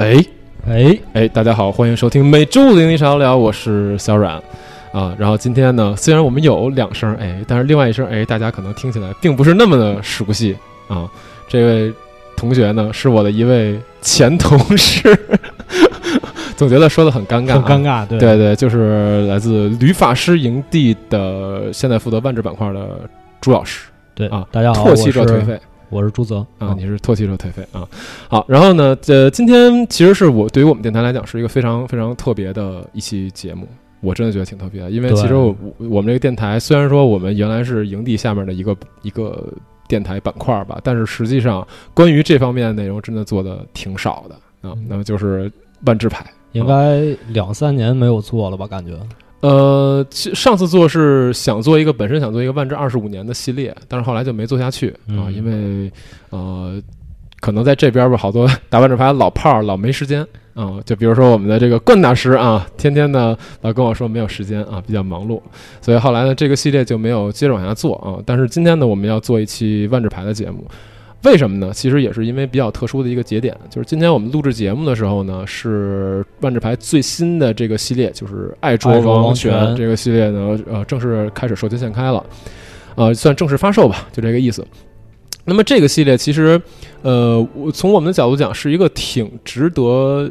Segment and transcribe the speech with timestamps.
[0.00, 0.39] 哎
[0.80, 4.42] 哎，哎，大家好，欢迎收听每周五的英语聊聊，我是小阮
[4.92, 5.14] 啊。
[5.18, 10.56] 然后今天呢，虽然我们有两声哎，但是另外一声哎，大家可能听起来并不是那么的熟悉
[10.88, 11.06] 啊。
[11.46, 11.92] 这位
[12.34, 15.14] 同学呢，是我的一位前同事，
[16.56, 23.00] 总觉得说的很尴尬、啊，很尴尬，对对对，就是来自旅法师营地的，现在负责万智板块的
[23.38, 23.82] 朱老师
[24.14, 24.46] 对啊。
[24.50, 25.60] 大家好，我是。
[25.90, 27.86] 我是朱泽啊，你是脱汽车颓废啊。
[28.28, 33.66] 好，然后呢，呃，今天其实是我对于我们电台来讲是一个非常非常特别的一期节目，
[34.00, 39.52] 我真的觉得挺特别的，因为其实我我们这个电台虽然说我们原来是营地下面的一个一个
[39.88, 44.34] 电台板块吧，但是实际上关于这方面的内容真的做的挺少的
[44.68, 44.72] 啊。
[44.76, 45.50] 嗯那么就是
[45.86, 48.66] 万智牌，应该两三年没有做了吧？
[48.66, 48.92] 感觉
[49.40, 55.90] 呃，其上次做是想做一个本身想做一个万智二十五年的系列，但是后来就没做下去啊，嗯因为
[56.28, 56.80] 呃，
[57.40, 65.40] 可能在这边吧，好多打万智牌的老炮儿老没时间啊、就比如说我们的这个冠大师啊，天天呢老跟我说没有时间啊，比较忙碌，
[65.80, 68.20] 所以后来呢这个系列就没有接着往下做啊。
[68.26, 70.66] 但是今天呢，我们要做一期万智牌的节目。
[71.22, 71.70] 为什么呢？
[71.74, 82.24] 其实也是因为比较特殊的一个节点，就是今天我们录制节目的时候呢，是万智牌最新的这个系列，就是爱卓王王权权这个系列呢，呃，正式开始授权限开了，
[82.94, 84.66] 呃，算正式发售吧，就这个意思。
[85.44, 86.60] 那么这个系列其实，
[87.02, 90.30] 呃，我从我们的角度讲，是一个挺值得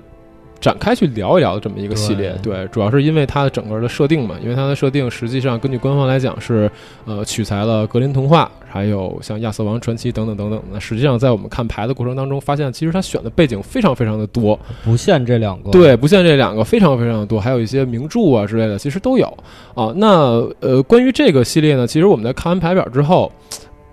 [0.60, 2.36] 展开去聊一聊的这么一个系列。
[2.44, 6.70] 对，主要是因为它的整个的设定嘛，因为它的设定实际上根据官方来讲是，
[7.06, 10.62] 呃，取材了格林童话，还有像亚瑟王传奇等等等等。
[10.72, 19.25] 那实际上在我们看牌的过程当中，发现其实它选的背景非常非常的多，不限这两个，对，不限这两个，非常非常的多，还有一些名著啊之类的，其实都有
[19.74, 19.94] 啊。
[19.96, 23.31] 那呃，关于这个系列呢，其实我们在看完牌表之后，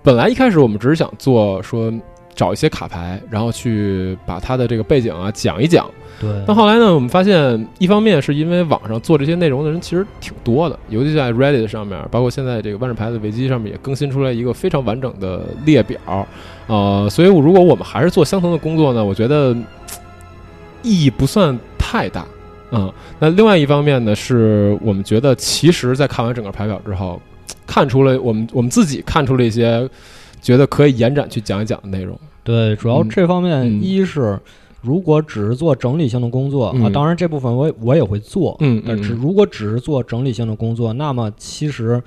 [0.03, 1.91] 本来一开始我们只是想做说
[2.37, 5.89] 找一些卡牌，然后去把它的这个背景啊讲一讲。
[6.19, 15.99] 对，但后来呢，我们发现，一方面是因为网上做这些内容的人其实挺多的，尤其在 Reddit 上面，包括现在这个万智牌的维基上面也更新出来一个非常完整的列表，
[16.67, 19.55] 呃，所以如果我们还是做相同的工作呢，我觉得
[20.81, 22.25] 意义不算太大。
[22.71, 27.21] 嗯，那另外一方面呢，是我们觉得其实，在看完整个牌表之后，
[27.65, 29.87] 看出了我们我们自己看出了一些
[30.47, 32.17] 觉得可以延展去讲一讲的内容。
[32.41, 34.39] 对，主要嗯这方面嗯一是。
[34.81, 42.01] 如果只是做整理性的工作啊，嗯当然这部分我也我也会做，嗯但只嗯如果只是做整理性的工作，那么其实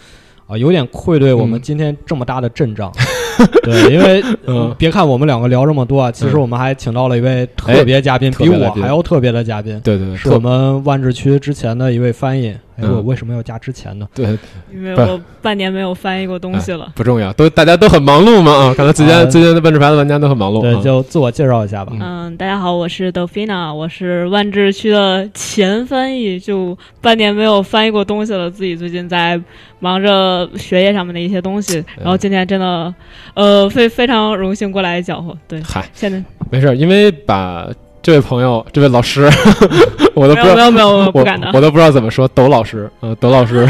[0.46, 2.90] 啊有点愧对我们嗯今天这么大的阵仗。
[3.62, 12.54] 对，因为嗯别看我们两个聊这么多啊，其实嗯我们还请到了一位特别嘉宾，比我还要特别的嘉宾，对对对，是我们万智区之前的一位翻译。
[12.88, 14.06] 我为什么要加之前呢？
[14.14, 14.38] 对
[14.72, 16.92] 因为我半年没有翻译过东西了。
[16.94, 18.74] 不重要，都大家都很忙碌嘛啊！
[18.74, 20.60] 看来最近啊最近的万智牌的玩家都很忙碌。
[20.60, 21.92] 对，啊就自我介绍一下吧。
[21.94, 29.40] 嗯嗯，大家好，我是 Delfina，我是万智区的前翻译，就半年没有翻译过东西了，自己最近在
[29.78, 32.94] 忙着学业上面的一些东西，然后今天真的，
[33.34, 35.36] 呃，非非常荣幸过来搅和。
[35.48, 37.66] 对，嗨，现在没事儿，因为把
[38.02, 39.28] 这位朋友、这位老师，
[40.14, 41.60] 我都没不知道，有没有没有，我不敢的我。
[41.60, 42.26] 都不知道怎么说。
[42.34, 43.66] 抖老师， 呃，抖老师，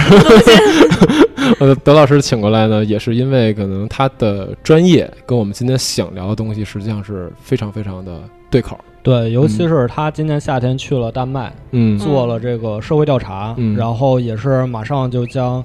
[1.58, 8.20] 呃，抖老师请过来呢，也是因为可能他的专业跟我们今天想聊的东西实际上是非常非常的
[8.50, 8.78] 对口。
[9.02, 15.64] 对，尤其是他今年夏天去了丹麦，嗯做了这个社会调查，嗯然后也是马上就将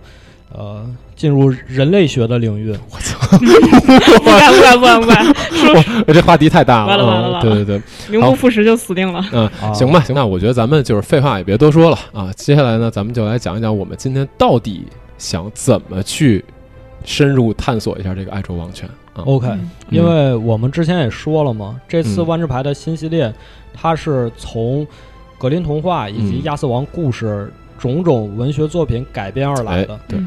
[0.53, 0.85] 呃
[1.15, 2.75] 进入人类学的领域。
[2.91, 9.23] 我操不敢不敢不敢不敢，说 这话题太大了完了完了嗯完了对对对，名不副实就死定了。
[9.31, 12.31] 嗯，啊行吧，行吧，我觉得咱们就是废话也别多说了啊。
[12.35, 14.85] 接下来呢，咱们就来讲一讲我们今天到底
[15.17, 16.43] 想怎么去
[17.03, 19.23] 深入探索一下这个爱卓王权啊。
[19.25, 23.33] OK，嗯因为我们之前也说了嘛，这次嗯万智牌的新系列，
[23.73, 24.85] 它是从
[25.37, 30.19] 格林童话以及嗯亚瑟王故事种种文学作品改编而来哎的。，对，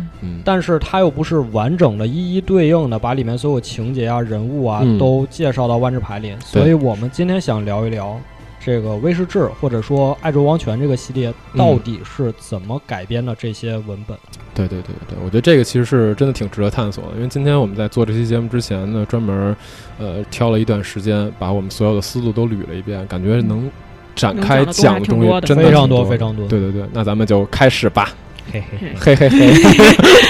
[0.45, 8.21] 但是它又不是完整的、一一对应的把里面所有情节啊、人物啊、嗯都介绍到万智牌里，所以我们今天想聊一聊
[8.61, 14.17] 这个威士忌或者说爱卓王权这个系列嗯到底是怎么改编的这些文本。
[14.55, 19.57] 对对对对，我觉得这个其实是真的挺值得探索的，因为今天我们在做这期节目之前呢，专门
[19.99, 23.71] 呃挑了一段时间，把我们所有的思路都捋了一遍，感觉能
[24.19, 26.47] 展开讲东西讲的东西真的非常多非常多。
[26.49, 28.13] 对对对，那咱们就开始吧。
[28.51, 28.63] 嘿
[28.99, 29.53] 嘿，嘿嘿嘿，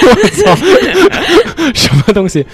[0.03, 0.57] 我操，
[1.73, 2.45] 什么东西？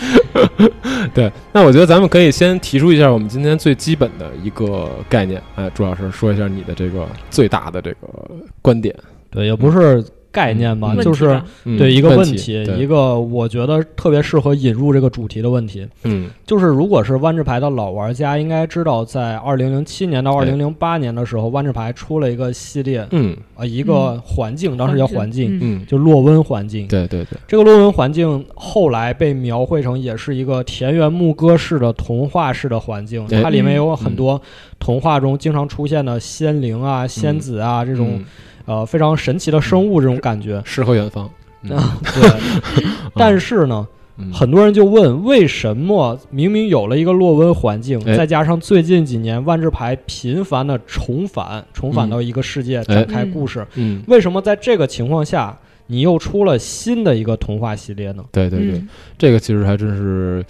[1.15, 5.43] 对，那我觉得咱们可以先提出一下我们今天最基本的一个概念。
[5.57, 8.09] 哎，朱老师说一下你的这个最大的这个
[8.61, 8.95] 观点。
[9.31, 10.05] 对，也不是
[10.35, 11.41] 概念吧，嗯就是
[11.79, 16.29] 对一个问题，题，一个我觉得特别适合引入这个主题的问题，嗯。
[16.45, 23.35] 就是如果是万智牌的老玩家，应该知道，在二零零七年到二零零八年的时候，万智牌出了一个系列，嗯。
[23.55, 25.61] 啊，一个环境，当时叫环境，嗯。
[25.63, 26.89] 嗯，就洛温环境。
[26.89, 34.41] 对对对，这个洛温环境后来被描绘成也是一个田园牧歌式的童话式的环境，哎它里面有很多
[34.79, 38.25] 童话中经常出现的仙灵啊、仙子啊这种嗯
[38.67, 40.63] 呃非常神奇的生物这种感觉。
[40.65, 41.29] 诗和远方。
[41.63, 41.71] 嗯
[42.03, 42.31] 对，
[43.17, 43.87] 但是呢，
[44.19, 44.31] 嗯。
[44.31, 48.15] 很多人就问，为什么明明有了一个落温环境，哎。
[48.15, 58.23] 再加上最近几年万智牌频繁的重返，重返到一个世界展开故事，嗯，为什么在这个情况下，你又出了新的一个童话系列呢？
[58.31, 58.89] 对对对，嗯。
[59.17, 60.45] 这个其实还真是，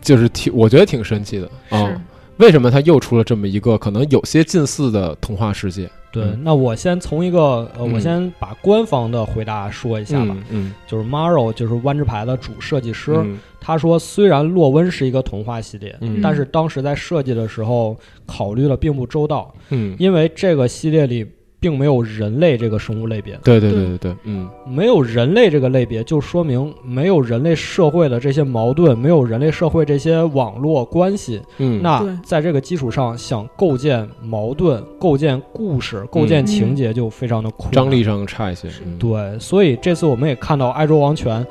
[0.00, 1.50] 就是挺，我觉得挺神奇的。
[1.70, 2.00] 啊。
[2.36, 5.88] 是为什么他又出了这么一个可能有些近似的童话世界？
[6.12, 6.40] 对，嗯。
[6.42, 7.92] 那我先从一个呃，嗯。
[7.92, 10.36] 我先把官方的回答说一下吧。
[10.50, 10.74] 嗯。
[10.86, 13.38] 就是 Maro，就是弯之牌的主设计师，嗯。
[13.60, 16.20] 他说，虽然洛温是一个童话系列，嗯。
[16.22, 17.96] 但是当时在设计的时候
[18.26, 21.26] 考虑的并不周到，嗯，因为这个系列里
[21.64, 31.40] 并没有人类这个生物类别，对对对对对，嗯没有人类这个类别，就说明没有人类社会的这些矛盾，没有人类社会这些网络关系。
[31.56, 37.72] 嗯，那在这个基础上，想构建矛盾、构建故事、构建情节就非常的困难。
[37.72, 38.68] 张力上差一些。
[38.84, 41.42] 嗯，对，所以这次我们也看到《爱周王权》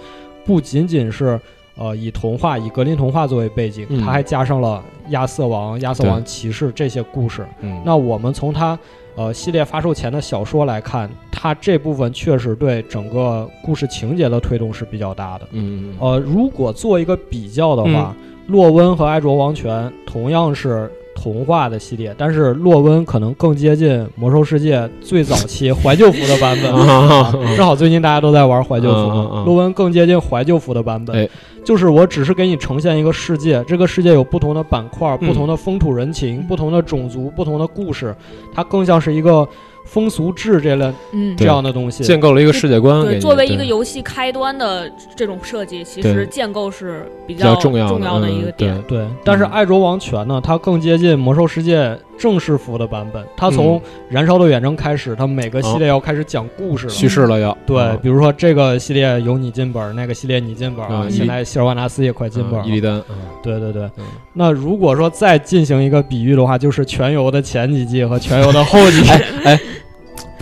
[0.45, 1.39] 不仅仅是
[1.75, 7.43] 呃以童话、以格林童话作为背景，嗯它还加上了亚瑟王、亚瑟王骑士这些故事。
[7.61, 8.77] 嗯，那我们从它
[9.15, 15.47] 呃系列发售前的小说来看，它这部分确实对整个故事情节的推动是比较大的。
[15.51, 18.15] 嗯呃，如果做一个比较的话，
[18.47, 26.73] 洛温和埃卓王权同样是童话的系列，但是洛温可能更接近魔兽世界最早期怀旧服的版本。
[26.75, 31.15] 啊正好最近大家都在玩怀旧服嗯嗯嗯，洛温更接近怀旧服的版本。
[31.15, 31.29] 哎
[31.63, 35.27] 就是我只是给你呈现一个世界，这个世界有不同的板块、嗯。
[35.27, 38.15] 不同的风土人情、不同的种族、不同的故事，
[38.53, 39.47] 它更像是一个
[39.85, 41.35] 风俗志这类嗯。
[41.37, 42.03] 这样的东西。
[42.03, 48.83] 建构了一个世界观对，作为一个游戏开端的这种设计，其实建构是比比较较重要的的一嗯个点。
[48.87, 53.21] 对，但是爱卓王权呢，它更接近魔兽世界正式服的版本。
[53.35, 56.93] 它从燃烧的远征开始，它每个系列要开始讲故事了。
[56.93, 57.57] 叙事了要。
[57.65, 57.99] 对，嗯。
[58.01, 63.15] 比如说这个系列有你进本，那个系列你进本现在希尔瓦纳斯也快进本伊利丹，嗯。
[63.43, 63.83] 对对对。
[63.97, 69.11] 嗯，那如果说再进行一个比喻的话，就是全游的前几季和全游的后几季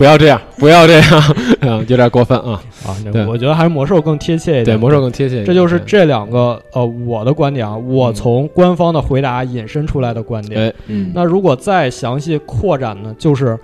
[0.02, 1.20] 不要这样，不要这样，
[1.62, 2.60] 啊，有点过分啊。
[2.84, 3.24] 啊，对。
[3.24, 4.76] 我觉得还是魔兽更贴切一点。
[4.76, 5.46] 对，魔兽更贴切一点。
[5.46, 10.60] 这就是这两个呃我的观点啊，我嗯从官方的回答引申出来的观点。
[10.60, 11.12] 哎，嗯。
[11.14, 13.56] 那如果再详细扩展呢，就是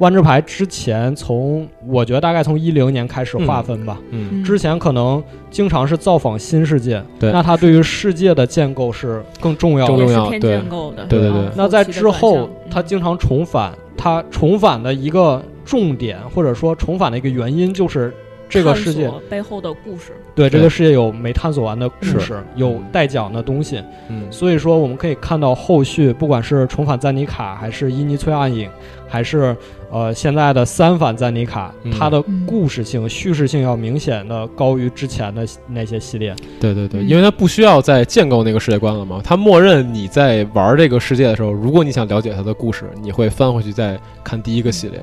[0.00, 4.28] 万智牌之前从我觉得大概从一零年开始划分吧，嗯。
[4.32, 4.44] 嗯。
[4.44, 7.32] 之前可能经常是造访新世界，对。
[7.32, 9.96] 那它对于世界的建构是更重要的。
[9.96, 10.40] 是偏重要对。
[10.40, 11.40] 建构的，对对对。
[11.40, 18.14] 嗯那在之后它经常重返，它重返的一个重点或者说重返的一个原因就是。
[18.48, 28.70] 这个世界背后的故事，对对这个世界有没探索完的故事，有待讲的东西，嗯所以说我们可以看到后续，不管是重返赞尼卡，还是伊尼崔暗影，
[29.08, 29.56] 还是
[29.90, 36.32] 呃现在的三反赞尼卡，嗯它的故事性、叙事性要明显的高于之前的那些系列。
[36.60, 45.02] 对对对，嗯因为它不需要再建构那个世界观了嘛，它默认你在玩这个世界的时候，如果你想了解它的故事，你会翻回去再看第一个系列。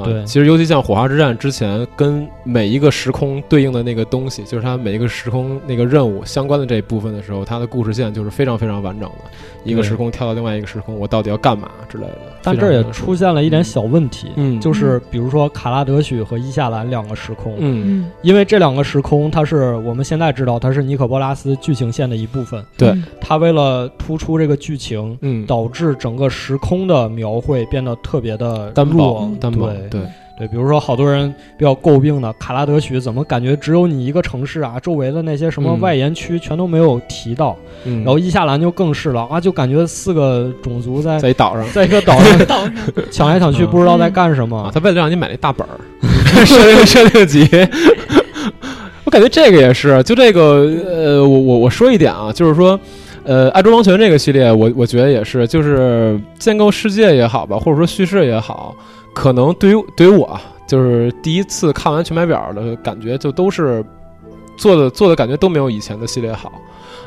[0.00, 9.30] 啊，对其实尤其像火花之战之前跟每一个时空对应的那个东西，就是它每一个时空那个任务相关的这一部分的时候，它的故事线就是非常非常完整的。
[9.64, 12.18] 一个时空跳到另外一个时空，我到底要干嘛之类的。
[12.42, 25.18] 但这儿也出现了一点小问题，嗯就是比如说卡拉德许和伊夏兰两个时空，嗯，嗯，因为这两个时空，它是我们现在知道它是尼可波拉斯剧情线的一部分，对嗯它为了突出这个剧情。
[25.20, 30.00] 嗯，导致整个时空的描绘变得特别的单薄弱，单薄，对对，
[30.38, 34.78] 对，比如说好多人比较诟病的卡拉德许，怎么感觉只有你一个城市啊？
[34.80, 37.56] 周围的那些什么嗯外延区全都没有提到。
[37.84, 42.74] 嗯，然后伊夏兰就更是了啊，就感觉四个种族在在岛上在一个岛上 岛上
[43.10, 44.56] 抢来抢去，嗯不知道在干什么。
[44.58, 45.74] 啊，他为了让你买那大本儿，
[46.44, 47.48] 设定设定集。
[49.04, 52.78] 我感觉这个也是，就这个呃，我我我说一点啊，就是说，
[53.24, 58.76] 呃，《爱卓王权》这个系列，我我觉得也是，就是建构世界也好吧，或者说叙事也好，
[59.14, 63.84] 可能对于对于我啊，就是第一次看完全白表的感觉，就都是
[64.56, 66.52] 做的做的感觉都没有以前的系列好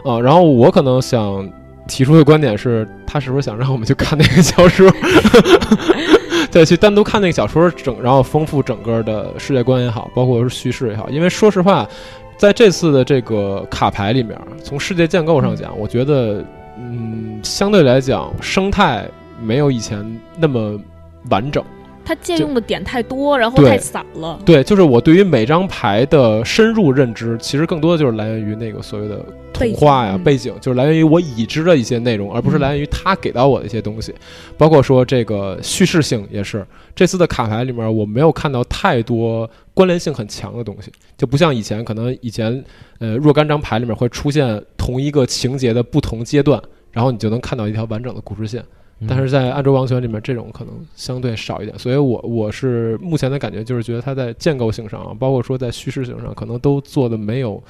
[0.03, 0.19] 啊。
[0.19, 1.49] 然后我可能想
[1.87, 4.91] 提出的观点是，他是不是想让我们去看那个小说？
[6.51, 11.09] 再，去单独看那个小说整，然后丰富整个的世界观也好，包括是叙事也好。
[11.09, 11.87] 因为说实话，
[12.35, 16.43] 在这次的这个卡牌里面，从世界建构上讲，我觉得，
[16.77, 19.07] 嗯，相对来讲生态
[19.41, 20.05] 没有以前
[20.37, 20.77] 那么
[21.29, 21.63] 完整。
[22.11, 24.37] 它借用的点太多，然后太散了。
[24.45, 34.13] 对，就是我对于每张牌的深入认知，其实更多的就是来源于那个所谓的童话呀、背景嗯背景，就是来源于我已知的一些内容，而不是来源于他给到我的一些东西。
[34.57, 42.61] 包括说这个叙事性也是，这次的卡牌里面我没有看到太多关联性很强的东西，就不像以前，可能以前
[42.99, 48.61] 呃若干张牌里面会出现同一个情节的不同阶段，然后你就能看到一条完整的故事线。
[49.07, 57.61] 但是在《暗州王权》里面，这种可能相对少一点，所以我我是目前的感觉就是觉得它在建构性上啊，包括说在叙事性上，可能都做的没有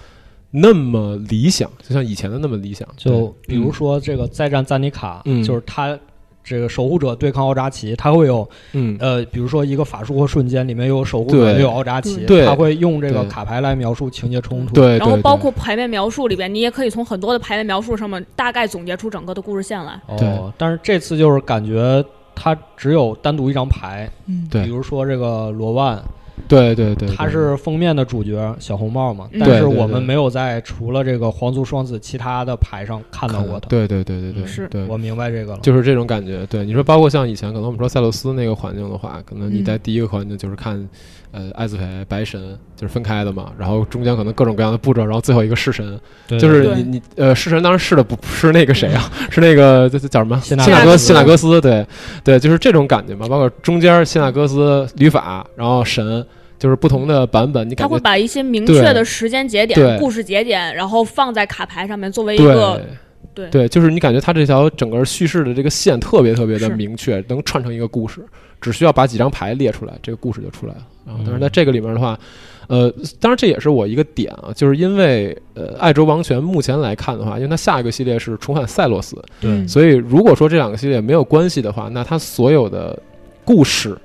[0.50, 2.88] 那么理想，就像以前的那么理想。
[2.97, 3.73] 就比如嗯。
[3.73, 5.41] 说这个再战赞尼卡，嗯。
[5.41, 5.97] 就是他
[6.43, 12.45] 这个守护者对抗奥扎奇，他会有嗯，呃，比如说一个法术或瞬间里面有守护者，也有奥扎奇，对。
[12.45, 20.00] 他会用这个卡牌来描述情节冲突。，对，然后包括牌面描述里边，你也可以从很多的牌面描述上面大概总结出整个的故事线来。
[20.17, 20.27] 对。
[20.27, 24.63] 哦，但是这次就是感觉他只有单独一张牌，嗯，对。
[24.63, 26.01] 比如说这个罗万，
[26.47, 33.69] 对对对，他是封面的主角小红帽嘛，嗯但是我们没有在除了这个皇族双子其他的牌上看到过他。
[33.69, 35.59] 对对对对对，是对我明白这个了。
[35.61, 36.45] 就是这种感觉。
[36.47, 40.89] 对你说，包括像以前可能我们说塞勒斯那个环境的话，可能你嗯在第一个环境就是看，
[41.31, 50.41] 呃，艾斯培、白神就是分开的嘛，然后中间可能各种各样的步骤，然后最后一个弑神，就是你你呃弑神当时弑的不不是那个谁啊， 是那个叫什么？
[50.41, 51.05] 谢纳纳哥克斯。
[51.05, 51.85] 谢纳哥斯，对。
[52.23, 53.27] 对，就是这种感觉嘛。
[53.27, 56.25] 包括中间谢纳哥斯、旅法，然后神，
[56.57, 62.85] 就是不同的版本，你感觉他会把一些明确的时间节点、故事节点，然后放在卡牌上面作为一个对。
[63.33, 63.50] 对。
[63.50, 68.25] 对，就是你感觉它这条整个叙事的这个线特别特别的明确，能串成一个故事，
[68.59, 70.81] 只需要把几张牌列出来，这个故事就出来了。
[71.05, 72.19] 然后，但是在这个里面的话，
[72.67, 82.97] 呃，当然这也是我一个点啊，就是因为呃，爱州王权目前来看的话，因为它下一个系列是重返赛洛斯，对所以如果说这两个系列没有关系的话，那它所有的
[83.43, 83.97] 故事、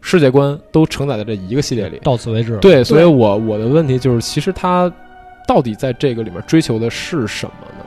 [0.00, 2.00] 世界观都承载在这一个系列里。
[2.02, 4.92] 到此为止。，对，所以我我的问题就是，其实他
[5.46, 7.84] 到底在这个里面追求的是什么呢？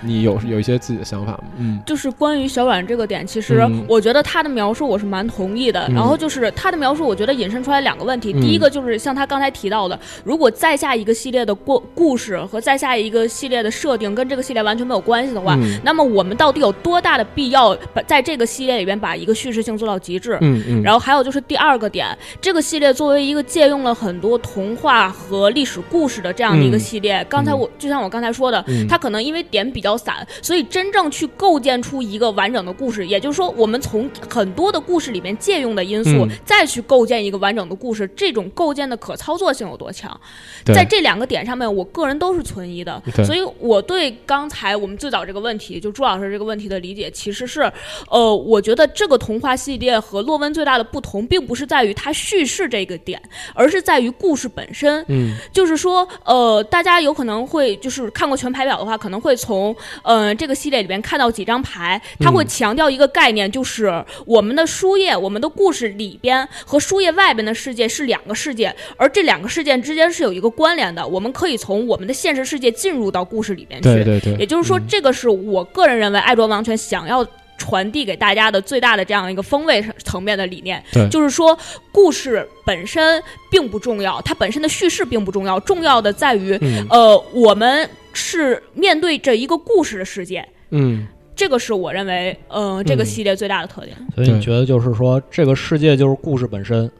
[0.00, 1.44] 你有有一些自己的想法吗？
[1.58, 5.86] 嗯就是关于小阮这个点，其实嗯我觉得他的描述我是蛮同意的。
[5.88, 8.32] 嗯然后就是他的描述，我觉得引申出来两个问题。
[8.32, 20.38] 嗯第一个就是像他刚才提到的，如果再下一个系列的故故事和再下一个系列的设定跟这个系列完全没有关系的话，嗯那么我们到底有多大的必要把在这个系列里边把一个叙事性做到极致？
[20.40, 40.18] 嗯嗯，然后还有就是第二个点，这个系列作为一个借用了很多童话和历史故事的这样的一个嗯系列，刚才我就像我刚才说的，嗯它可能因为点比较散，所以真正去构建出一个完整的故事，也就是说，我们从很多的故事里面借用的因素，嗯再去构建一个完整的故事，这种构建的可操作性有多强？
[40.64, 43.00] 在这两个点上面，我个人都是存疑的。
[43.24, 47.70] 所以我对刚才我们最早这个问题，就朱老师这个问题的理解，其实是，
[48.10, 53.20] 呃，我觉得这个童话系列和洛温最大的不同，并不是在于它叙事这个点，
[53.54, 55.04] 而是在于故事本身。
[55.08, 62.48] 嗯就是说，呃，大家有可能会就是看过全排表的话，可能会从呃这个系列里边看到几张牌，它会嗯。
[62.48, 73.88] 强调一个概念，就是我们的书页、我们的故事里边和书页外边的世界是两个世界，而这两个事件之间是有一个关联的，我们可以从我们的现实世界进入到故事里边去。
[73.88, 77.24] 对对对，也就是说，嗯这个是我个人认为爱卓王权想要
[77.58, 81.56] 传递给大家的最大的这样一个风味层面的理念对，就是说
[81.92, 90.46] 故事本身并不重要，它本身的叙事并不重要，重要的在于，嗯呃，我们是面对着一个故事的世界。
[90.70, 91.06] 嗯
[91.36, 93.96] 这个是我认为，呃，这个嗯系列最大的特点。
[94.16, 96.90] 对所以你觉得就是说，这个世界就是故事本身。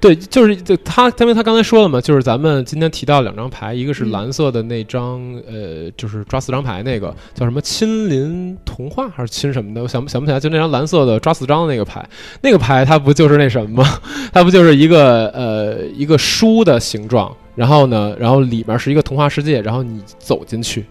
[0.00, 12.04] 对，就是就他，因为他刚才说了嘛，就是咱们今天提到两张牌，一个是嗯蓝色的那张，呃，就是抓四张牌那个叫什么亲临童话还是亲什么的，我想不想不起来，就那张蓝色的抓四张的那个牌，
[12.40, 14.00] 那个牌它不就是那什么吗？
[14.32, 20.84] 它不就是一个呃一个书的形状，然后呢，然后里面是一个童话世界，然后你走进去，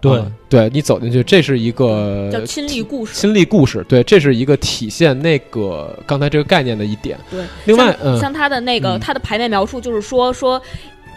[0.00, 0.68] 对啊对。
[0.70, 7.18] 你走进去，这是一个叫亲历故事，亲历故事，对，这是一个体现那个刚才这个概念的一点。
[7.30, 7.44] 对。
[7.64, 9.00] 另外像，嗯，像他的那个、嗯。
[9.00, 10.60] 他的排面描述，就是说说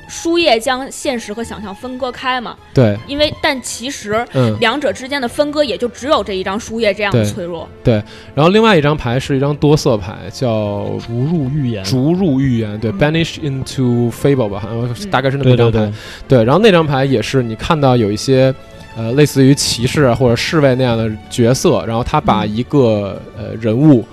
[0.07, 4.55] 书页将现实和想象分割开嘛，对，因为但其实嗯。
[4.59, 7.67] 两者之间的分割也就只有这一张书页这样的脆弱。
[7.83, 7.95] 对。
[8.33, 15.09] 然后另外一张牌是一张多色牌，叫逐入预言，逐入预言，对嗯，banish into fable 吧，好像嗯。
[15.09, 15.79] 大概是那么一张牌。
[15.79, 18.53] 对对对，对，然后那张牌也是你看到有一些，
[18.95, 22.55] 呃，类似于骑士啊或者侍卫那样的角色，然后他把嗯。
[22.55, 24.05] 一个、呃人物，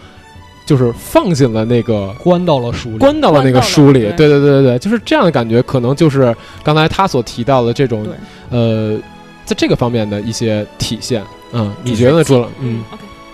[0.64, 8.06] 就是放进了那个关到了书里，关到了那个书里，对对对对对，就是这样的感觉，可能就是刚才他所提到的这种，
[8.50, 8.96] 呃，
[9.44, 11.22] 在这个方面的一些体现。
[11.52, 12.48] 嗯，你觉得呢，朱老？
[12.60, 12.82] 嗯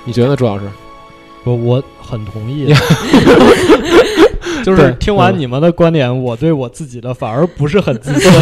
[0.04, 0.64] 你觉得呢，朱老师？
[1.44, 2.74] 我我很同意。
[4.64, 8.32] 就是听完嗯你们的观点，我对我自己的反而不是很自信。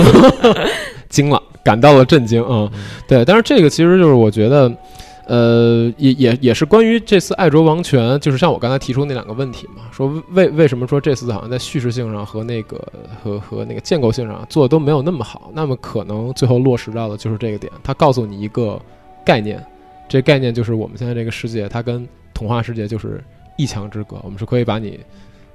[1.09, 2.45] 惊了，感到了震惊。
[2.49, 2.69] 嗯，
[3.07, 4.73] 对，但是这个其实就是我觉得，
[5.27, 12.81] 呃，也也也是关于这次爱卓王权，就是像我刚才提出那两个问题嘛，说为为什么说这次好像在叙事性上和那个
[13.23, 18.81] 和和那个建构性上做的都没有那么好，那么可能最后落实到的就是这个点，它告诉你一个
[19.25, 19.61] 概念，
[20.09, 23.21] 这概念就是我们现在这个世界，它跟童话世界就是
[23.57, 25.01] 一墙之隔，我们是可以把你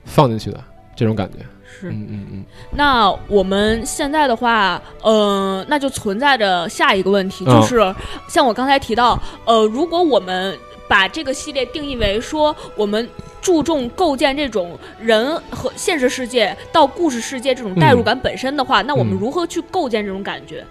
[0.03, 0.61] 放进去的
[0.97, 1.37] 这种感觉。
[1.79, 1.89] 是。
[1.89, 7.95] 嗯嗯嗯，那我们现在的话，呃，那就存在着下一个问题，嗯就是
[8.27, 13.07] 像我刚才提到，呃，如果我们把这个系列定义为说我们
[13.41, 20.65] 注重构建这种人和现实世界到故事世界这种代入感本身的话，那我们嗯如何去构建这种感觉？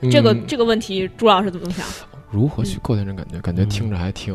[0.00, 1.86] 嗯这个这个问题，朱老师怎么想？
[2.30, 3.38] 如何去构建这种感觉？
[3.40, 4.34] 感觉嗯听着还挺，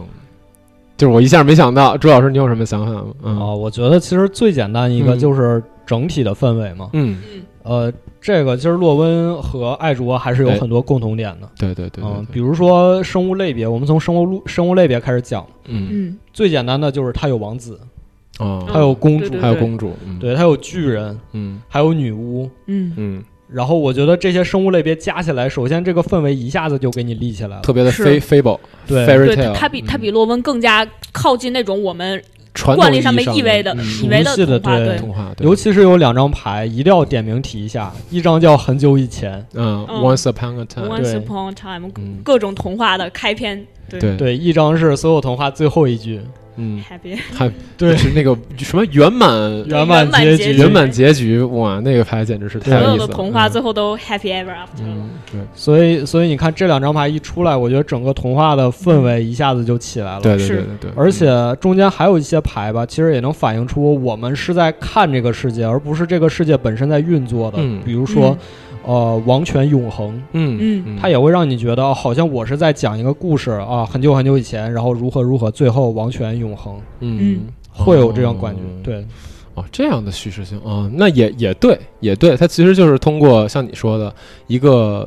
[0.98, 3.06] 就是我一下没想到，朱老师你有什么想法吗？
[3.24, 3.40] 嗯。
[3.40, 5.20] 啊，我觉得其实最简单一个嗯。
[5.20, 6.90] 就是整体的氛围嘛。
[6.94, 7.42] 嗯，嗯。
[7.64, 11.50] 呃，这个其实洛温和艾卓还是有哎很多共同点的。
[11.58, 15.46] 对对对对嗯，比，如说生物类别，我们从生物路生物类别开始讲。
[15.66, 15.88] 嗯。
[15.92, 16.18] 嗯。
[16.32, 17.80] 最简单的就是他有王子，
[18.40, 21.62] 哦，还有公主还有公主，嗯，对，它有巨人，嗯。
[21.68, 22.50] 还有女巫。
[22.68, 22.94] 嗯。
[22.96, 27.62] 嗯，然后我觉得这些生物类别加起来，首先这个氛围一下子就给你立起来了。
[27.62, 29.06] 特别的 fable 对。
[29.06, 32.22] fairy 对，tale，它比它比嗯洛温更加靠近那种我们
[32.54, 34.04] 传统惯例上面意义意味的嗯。
[34.04, 34.88] 以为熟悉的童话，对。
[34.88, 35.46] 对，童话，对。
[35.46, 37.94] 尤其是有两张牌，一定要点名提一下。
[38.10, 42.18] 一张叫很久以前，嗯嗯，Once upon a time，Once upon a time，嗯。
[42.24, 44.00] 各种童话的开篇，对。
[44.00, 46.20] 对，对，一张是所有童话最后一句，
[46.58, 47.96] 嗯，，happy，还 对。
[47.98, 49.30] 是那个什么圆满
[49.68, 50.58] 圆满结结局。
[50.60, 54.82] 圆满结局，哇，那个牌简直是太所有的有意思了，嗯童话最后都 happy ever after。
[54.82, 55.42] 嗯，对。
[55.54, 60.22] 所以所以你看这两张牌一出来，我觉得整个童话的氛围一下子就起来了。
[60.22, 61.28] 对对对对对，而且
[61.60, 67.58] 中间还有一些牌吧，其实也能反映出我们是在看这个世界，而不是这个世界本身在运作的。
[67.60, 68.36] 嗯比如说，
[68.84, 77.48] 呃，王权永恒，嗯嗯嗯，它也会让你觉得哦好像我是在讲一个故事啊，很久很久以前，然后如何如何，最后王权永恒，嗯。
[77.78, 78.62] 会有这样感觉。
[78.62, 78.82] 哦。
[78.82, 79.06] 对，
[79.54, 84.16] 哦，这样的叙事性啊、那也也对，也对，它其实就是通过像你说的
[84.48, 85.06] 一个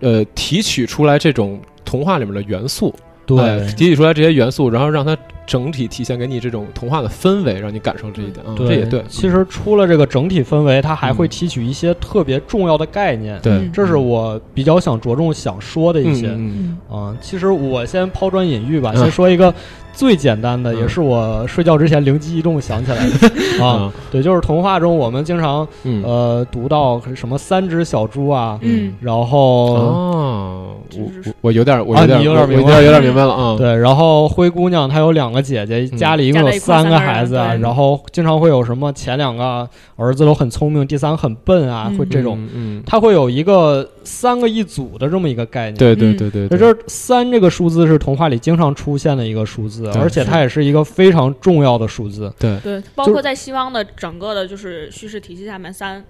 [0.00, 2.94] 呃提取出来这种童话里面的元素，
[3.26, 5.14] 对，哎提取出来这些元素，然后让它
[5.46, 9.04] 整体体现给你这种童话的氛围，让你感受这一点啊、这也对。
[9.10, 13.38] 其实除了这个整体氛围，它还会嗯提取一些特别重要的概念。
[13.42, 16.28] 对，嗯这是我比较想着重想说的一些。
[16.30, 16.78] 嗯
[17.20, 19.02] 其实我先抛砖引玉吧，嗯。
[19.02, 19.54] 先说一个
[19.96, 20.76] 最简单的，嗯。
[20.76, 23.30] 也是我睡觉之前灵机一动想起来的。
[23.64, 23.92] 啊。
[24.12, 26.02] 对，就是童话中我们经常嗯。
[26.04, 28.94] 呃读到什么三只小猪啊，嗯。
[29.00, 33.56] 然后哦，我我我有点，我啊有点，你有点明白我有点有点明白了啊。
[33.56, 35.96] 对，然后灰姑娘她有两个姐姐，嗯。
[35.96, 45.76] 家里一共有三个孩子啊，然后经常会有什么前两个儿子都很聪明，第三个很笨啊，嗯会这种，嗯，嗯，它会有一个三个一组的这么一个概念。
[45.76, 52.32] 对对嗯对对这儿三这个数字是童话里经常出现的一个数字，对而且它也是一个非常重要的数字。
[52.38, 56.04] 对对，包括在西方的整个的就是叙事体系下面，三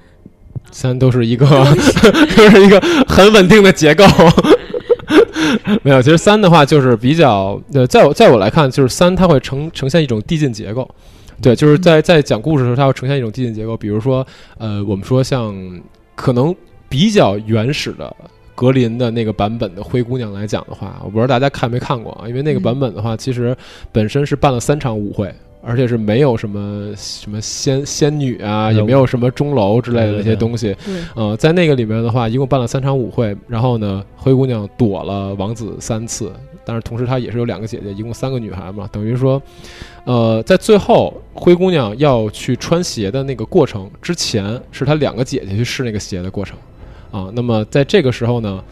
[0.71, 1.47] 三都是一个
[2.37, 4.05] 都是一个很稳定的结构。
[5.83, 10.89] 没有，其实三的话就是比较，呃，在我在我来看，就是三它会呈呈现一种递进结构，
[11.41, 13.77] 对，就是在在讲故事的时候，它会呈现一种递进结构。
[13.77, 14.27] 比如说，
[14.59, 15.55] 呃，我们说像
[16.17, 16.55] 可能
[16.89, 18.15] 比较原始的
[18.57, 22.27] 格林的那个版本的灰姑娘来讲的话，我不知道大家看没看过啊？
[22.27, 23.57] 因为那个嗯版本的话，其实
[23.93, 25.33] 本身是办了三场舞会。
[25.69, 36.31] 而且是没有什么什么仙仙女啊，也没有什么钟楼之类的那些东西，对呃，在那个里面的话，一共办了三场舞会，然后呢，灰姑娘躲了王子三次，
[36.65, 39.43] 但是同时她也是有两个姐姐，一共三个女孩嘛，等于说，
[40.05, 46.57] 呃，在最后灰姑娘要去穿鞋的那个过程之前，是她两个姐姐去试那个鞋的过程，
[47.11, 48.63] 啊，那么在这个时候呢，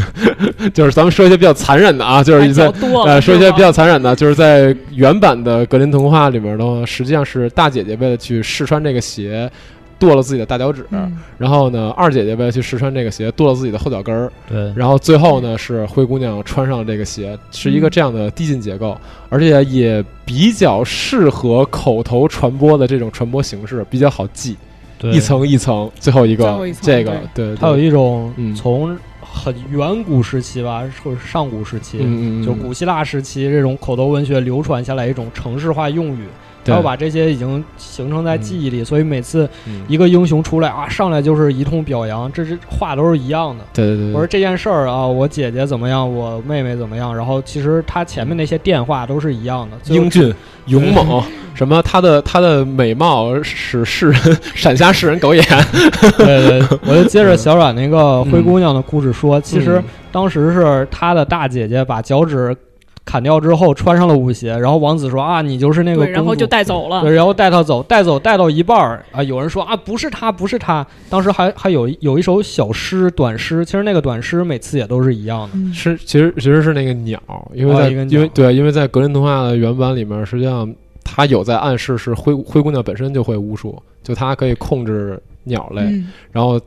[0.74, 2.66] 就是咱们说一些比较残忍的啊，就是比在
[3.04, 9.50] 呃，说一些比较残忍的，就是在原版的格林童话里面的话，实际上是大姐姐为了去试穿这个鞋，
[9.98, 18.96] 剁了自己的大脚趾，嗯然后呢，二姐姐为了去试穿这个鞋，剁了自己的后脚跟儿，对，然后最后呢是灰姑娘穿上了这个鞋，是一个这样的递进结构，
[19.28, 24.71] 而且也比较适合口头传播的这种传播形式，比较好记，对
[25.10, 28.54] 一层一层，最后一个最后一层这个，对，它有一种嗯。
[28.54, 31.98] 从很远古时期吧，或者上古时期，
[32.44, 36.26] 就古希腊时期这种口头文学流传下来一种城市化用语，
[36.64, 39.82] 对它要把这些已经形成在记忆里，所以每次嗯。
[39.88, 43.64] 一个英雄出来啊，上来就是一通表扬，这是话都是一样的。
[43.74, 49.76] 对对对，我说这件事儿啊，我姐姐怎么样，我妹妹怎么样，然后其实他前面那些电话都是一样的。
[49.92, 50.32] 英俊
[50.66, 51.22] 勇猛，
[51.54, 55.44] 什么他的他的美貌使世人 闪瞎世人狗眼，
[56.16, 59.84] 对对，我就接着小阮那个灰姑娘的故事说，其实嗯。
[60.12, 62.54] 当时是她的大姐姐把脚趾
[63.04, 67.02] 砍掉之后穿上了舞鞋，然后王子说啊，你就是那个，然后就带走了。
[67.02, 70.86] 对，然后带他走，带走带到一半儿啊，有人说啊，不是他，不是他。
[71.10, 75.50] 当时还还有有一首小诗，短诗，其实那个短诗每次也都是一样的。
[75.54, 77.20] 嗯是其实其实是那个鸟，
[77.52, 86.60] 因为在、因为对，因为在格林童话的原版里面，实际上他有在暗示是灰灰姑娘本身就会巫术，就她可以控制鸟类，嗯然后。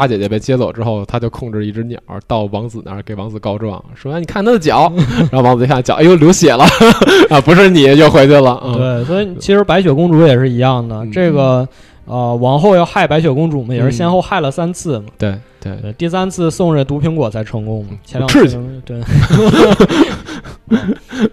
[0.00, 4.90] 大姐姐被接走之后，他就控制一只鸟到王子那儿给王子告状，说：“哎，你看他的脚。”
[5.30, 6.64] 然后王子一看脚，哎呦，流血了
[7.28, 7.38] 啊！
[7.42, 8.58] 不是你，又回去了。
[8.64, 11.04] 嗯、对，所以其实白雪公主也是一样的。
[11.04, 11.68] 嗯这个
[12.06, 15.04] 呃，王后要害白雪公主嘛，也是嗯先后害了三次嘛。
[15.18, 17.90] 对对对，第三次送这毒苹果才成功嘛。
[18.02, 19.02] 前两次对。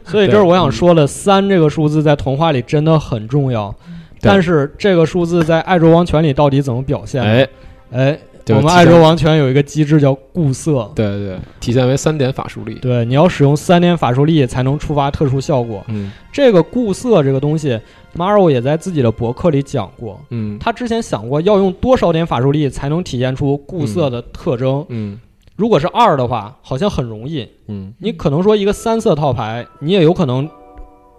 [0.03, 3.73] 所以这是我想说的，三这个数字在童话里真的很重要。
[4.19, 7.30] 但是这个数字在爱卓王权里到底怎么表现呢？
[7.30, 7.47] 哎，
[7.91, 8.19] 哎，
[8.55, 10.89] 我们爱卓现王权有一个机制叫固色。
[10.95, 12.75] 对对对，体现为三点法术力。
[12.75, 15.83] 对，你要使用三点法术力才能触发特殊效果。
[15.89, 17.79] 嗯这个固色这个东西
[18.15, 20.19] ，Maro 也在自己的博客里讲过。
[20.29, 24.86] 嗯他之前想过要用多少点法术力才能体现出固色的特征。
[24.89, 25.19] 嗯
[25.55, 27.47] 如果是二的话，好像很容易。
[27.67, 30.47] 嗯，你可能说一个三色套牌，你也有可能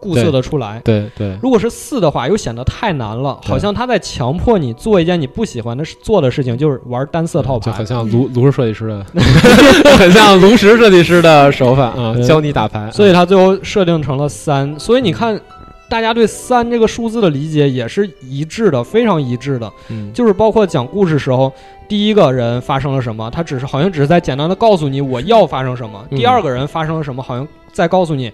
[0.00, 0.80] 固色的出来。
[0.84, 7.86] 对对如果是四的话，又显得太难了，好像他在强迫你做一件你不喜欢的事做的事情，就是玩单色套牌就很。
[7.86, 9.04] 像炉炉石设计师的，
[9.98, 12.90] 很像炉石设计师的手法啊，教你打牌。
[12.90, 14.78] 所以他最后设定成了三。
[14.78, 15.40] 所以你看，
[15.88, 19.72] 大家对三这个数字的理解也是一致的，非常一致的。
[19.88, 21.50] 嗯，就是包括讲故事时候，
[21.88, 28.30] 第一个人发生了什么，他只是好像只是在简单的告诉你我要发生什么；嗯第二个人发生了什么，好像在告诉你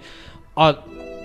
[0.54, 0.74] 啊。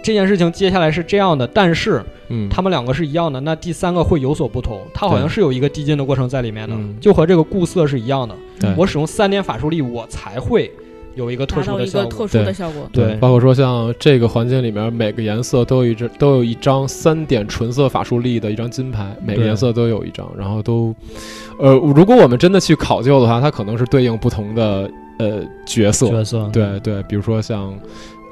[0.01, 4.79] 这件事情接下来是这样的，但是嗯，他们两个是一样的，那第三个会有所不同。
[4.93, 8.35] 它好像是有一个递进的过程在里面的，嗯就和这个固色是一样的。
[8.59, 10.71] 对我使用三点法术力，我才会
[11.15, 12.07] 有一个特殊的效果。
[12.07, 12.89] 一个特殊的效果。
[12.93, 20.95] 对包括说像这个环境里面每个颜色都有一张都有一张三点纯色法术力的一张金牌，每个颜色都有一张，然后都，
[21.59, 27.77] 呃，如果我们真的去考究的话，它可能是对应不同的呃角色，角色，对对，比如说像。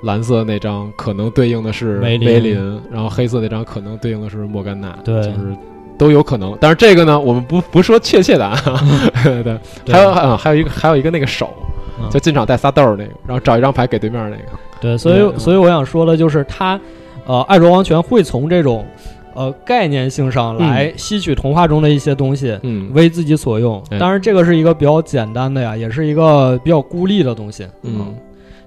[0.04, 2.82] 蓝色那张可能对应的是梅林。
[2.92, 5.22] 然后黑色那张可能对应的是莫甘娜，对。
[5.24, 5.56] 就是
[5.98, 6.56] 都有可能。
[6.62, 8.56] 但是这个呢，我们不不说确切的啊，
[9.44, 9.58] 对。
[9.92, 11.52] 还有啊，还有一个还有一个那个手，
[12.00, 12.08] 嗯。
[12.12, 14.44] 就进场带仨豆儿那个，然后找一张牌给对面那个。
[14.80, 16.80] 对，所以嗯所以我想说的就是他，
[17.26, 18.86] 呃，爱卓王权会从这种
[19.34, 22.56] 呃概念性上来吸取童话中的一些东西。
[22.62, 22.92] 嗯。
[22.94, 23.98] 为自己所用，哎。
[23.98, 27.66] 当然这个是一个比较简单的呀，也是一个比较孤立的东西。
[27.82, 28.16] 嗯，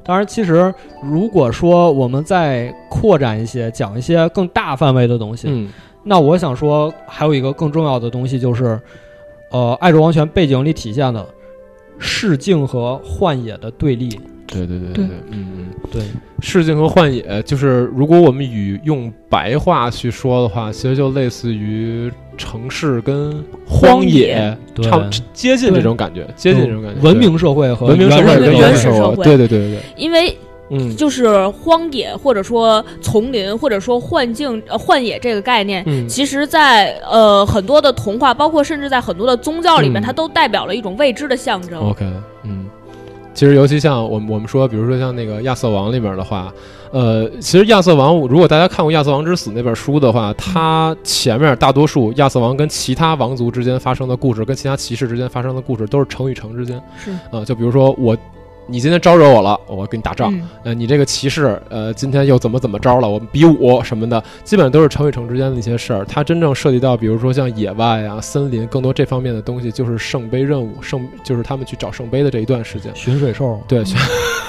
[0.02, 5.68] 当然，其实如果说我们再扩展一些，讲一些更大范围的东西，嗯
[6.02, 8.80] 那我想说还有一个更重要的东西就是，
[9.50, 11.24] 呃，爱之王权背景里体现的
[11.98, 14.18] 市境和幻野的对立。
[14.50, 15.66] 对对对对对，嗯嗯。
[15.90, 16.02] 对，
[16.40, 24.84] 世境和幻野，就是如果我们与用白话去说的话，其实就类似于城市跟荒野，对。
[24.84, 27.00] 差不接近这种感觉，接近这种感觉。
[27.00, 29.24] 文明社会和文明社会跟原始原原始社会，始社会。
[29.24, 30.36] 对对对对对，因为
[30.70, 30.94] 嗯。
[30.96, 36.08] 就是荒野或者说丛林或者说幻境、呃、幻野这个概念，嗯。
[36.08, 40.04] 其实在，呃很多的童话，包括甚至在很多的宗教里面，嗯。
[40.04, 41.80] 它都代表了一种未知的象征。
[41.80, 42.04] OK，
[42.44, 42.66] 嗯，
[43.32, 46.52] 其实尤其像我们我们说，比如说像那个亚瑟王里面的话，
[46.92, 58.16] 呃，其实亚瑟王，如果大家看过《亚瑟王之死》那本书的话，它前面大多数亚瑟王跟其他王族之间发生的故事，跟其他骑士之间发生的故事，都是城与城之间是啊、就比如说我。
[58.70, 60.32] 你今天招惹我了，我跟你打仗。
[60.32, 63.08] 嗯呃，你这个骑士，呃，今天又怎么怎么着了？
[63.08, 66.04] 我们比武什么的，基本上都是城与城之间的一些事儿。
[66.04, 72.92] 它真正涉及到，比如说像野外啊、森林，更多这方面的东西，就是圣杯任务，圣就是他们去找圣杯的这一段时间。
[72.94, 73.82] 寻水兽，对，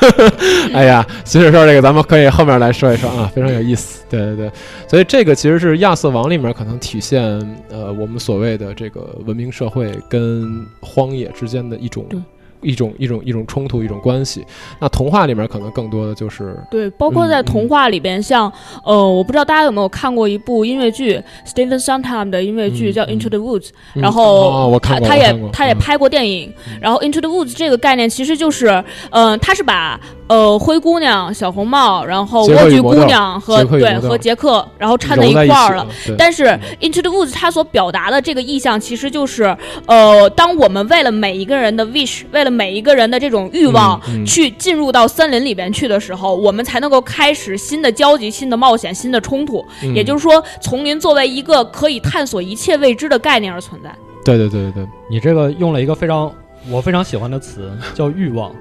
[0.74, 4.04] 哎呀，寻水兽这个咱们可以后面来说一说啊，非常有意思。
[4.10, 4.52] 对对对，
[4.88, 7.24] 所以这个其实是亚瑟王里面可能体现
[7.70, 12.20] 呃我们所谓的这个文明社会跟荒野之间的一种对
[12.62, 14.46] 一种一种一种冲突一种关系。
[14.80, 18.52] 那童话里面可能更多的就是对，包括在嗯童话里边，像
[18.84, 35.84] 呃，我不知道大家有没有看过一部音乐剧，Stephen Sondheim 的音乐剧叫《嗯嗯 Into the Woods》，嗯然后他他也他也拍过电影，然后 Into the Woods 这个概念其实就是，呃，他是把呃灰姑娘、小红帽，然后莴苣姑娘和对和杰克，然后掺在一块儿了。
[35.84, 35.88] 了。
[36.18, 36.46] 但是
[36.80, 39.56] Into the Woods 它所表达的这个意象，其实就是，
[39.88, 49.66] 呃，当我们为了每一个人的 wish，为了每一个人的这种欲望，去进入到森林里边去的时候，我们才能够开始新的交集、新的冒险、新的冲突。
[49.84, 53.94] 嗯也就是说，丛林作为一个可以探索一切未知的概念而存在。
[54.24, 56.32] 对对对对对，你这个用了一个非常
[56.70, 58.54] 我非常喜欢的词，叫欲望。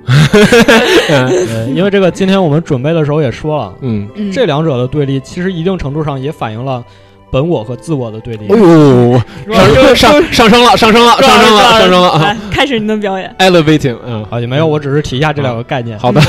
[1.74, 6.82] 因为这个今天我们准备的时候也说了，嗯，嗯，这两者的对立，其实一定程度上也反映了
[7.30, 8.46] 本我和自我的对立。
[8.48, 13.34] 哎呦，上上上升了，上升了，上升了，上升了开始你的表演。
[13.38, 15.98] ！Elevating，嗯，好，也没有，我只是提一下这两个概念。
[15.98, 16.26] 好的， 啊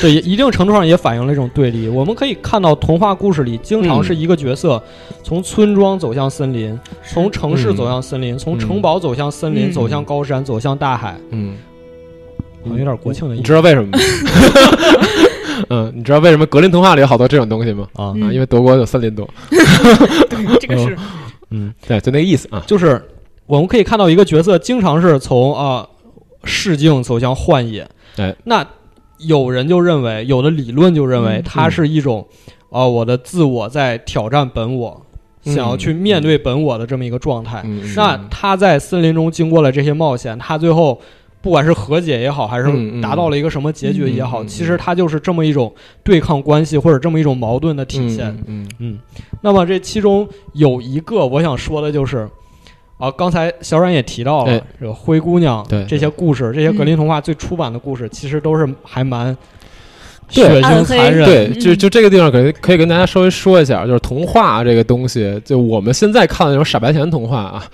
[0.00, 1.88] 对，一定程度上也反映了一种对立。
[1.88, 4.82] 我们可以看到，童话故事里经常是一个角色
[5.22, 9.72] 从村庄走向森林，从城市走向森林，从城堡走向森林，嗯。
[9.72, 11.54] 走向高山，走向大海，嗯，
[12.64, 13.42] 好像有点国庆的意思。
[13.42, 13.98] 你知道为什么吗？
[15.70, 17.88] 嗯，你知道为什么格林童话里有好多这种东西吗？
[17.94, 18.12] 啊。
[18.14, 19.28] 因为德国有森林多。
[19.50, 20.96] 对，这个是
[21.50, 22.62] 嗯，对，就那个意思啊。
[22.66, 23.00] 就是
[23.46, 25.86] 我们可以看到一个角色经常是从啊
[26.44, 27.88] 市境走向幻野。
[28.16, 28.66] 哎，那
[29.18, 32.26] 有人就认为，有的理论就认为嗯它是一种
[32.70, 35.06] 啊我的自我在挑战本我，
[35.44, 37.62] 嗯想要去面对本我的这么一个状态。
[37.96, 41.00] 那他在森林中经过了这些冒险，他最后
[41.42, 44.48] 不管是和解也好，还嗯是嗯达到了一个什么结局也好，嗯嗯嗯。
[44.48, 45.70] 其实它就是这么一种
[46.04, 48.28] 对抗关系或者这么一种矛盾的体现。
[48.46, 48.98] 嗯嗯嗯，
[49.40, 52.28] 那么这其中有一个我想说的就是，
[52.96, 59.36] 啊，刚才小冉也提到了、哎这个灰姑娘对这些故事，这些格林童话最出版的故事，其实都是还蛮
[60.28, 61.24] 血腥残忍。
[61.26, 61.60] 对，嗯。
[61.60, 67.64] 就就这个地方可以可以跟大家稍微说一下，就是童话这个东西，就我们现在看的那种傻白甜童话啊，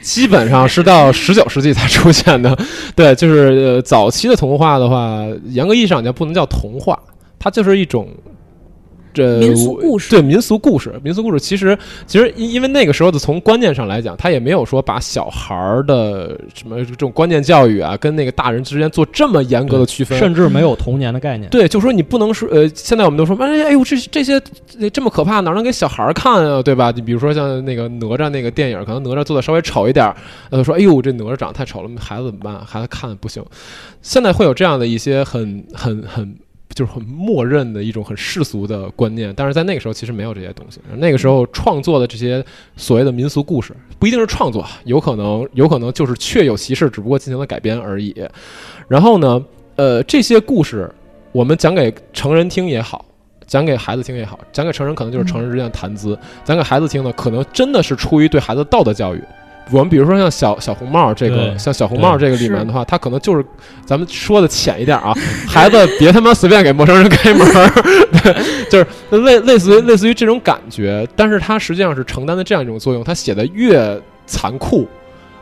[0.00, 2.56] 基本上是到十九世纪才出现的。
[2.94, 6.98] 对，就是早期的童话的话，严格意义上讲不能叫童话，
[7.38, 8.08] 它就是一种。
[9.12, 21.50] 这民俗故事对民俗故事，民俗故事其实其实因因为那个时候的从观念上来讲，他也没有说把小孩儿的什么这种观念教育啊，跟那个大人之间做这么严格的区分，甚至没有童年的概念。
[21.50, 24.40] 对，就说你不能说，呃，现在我们都说，哎哎呦，这这些
[24.78, 26.92] 呃这么可怕，哪能给小孩儿看啊，对吧？
[26.94, 30.16] 你比如说像那个哪吒那个电影，可能哪吒做的稍微丑一点儿，
[30.50, 32.64] 呃，说，哎呦，这哪吒长得太丑了，孩子怎么办？
[32.64, 33.44] 孩子看不行。
[34.02, 36.34] 现在会有这样的一些很很很。
[36.74, 40.80] 就是很默认的一种很世俗的观念，但是在那个时候其实没有这些东西。
[40.96, 42.44] 那个时候创作的这些
[42.76, 48.14] 所谓的民俗故事，不一定是创作，有可能有可能就是确有其事，只不过进行了改编而已。
[48.88, 49.44] 然后呢，
[49.76, 50.88] 呃，这些故事
[51.32, 53.04] 我们讲给成人听也好，
[53.46, 59.22] 讲给孩子听也好，讲给成人可能就是成人之间的谈资，讲给孩子听呢，可能真的是出于对孩子道德教育。
[59.70, 63.44] 我们比如说像小小红帽这个，像小红帽这个里面的话，它可能就是
[63.84, 65.14] 咱们说的浅一点啊，
[65.46, 67.46] 孩子别他妈随便给陌生人开门，
[68.22, 68.34] 对，
[68.70, 74.88] 就是类类似于类似于这种感觉，但是它实际上是承担的这样一种作用，它写的越残酷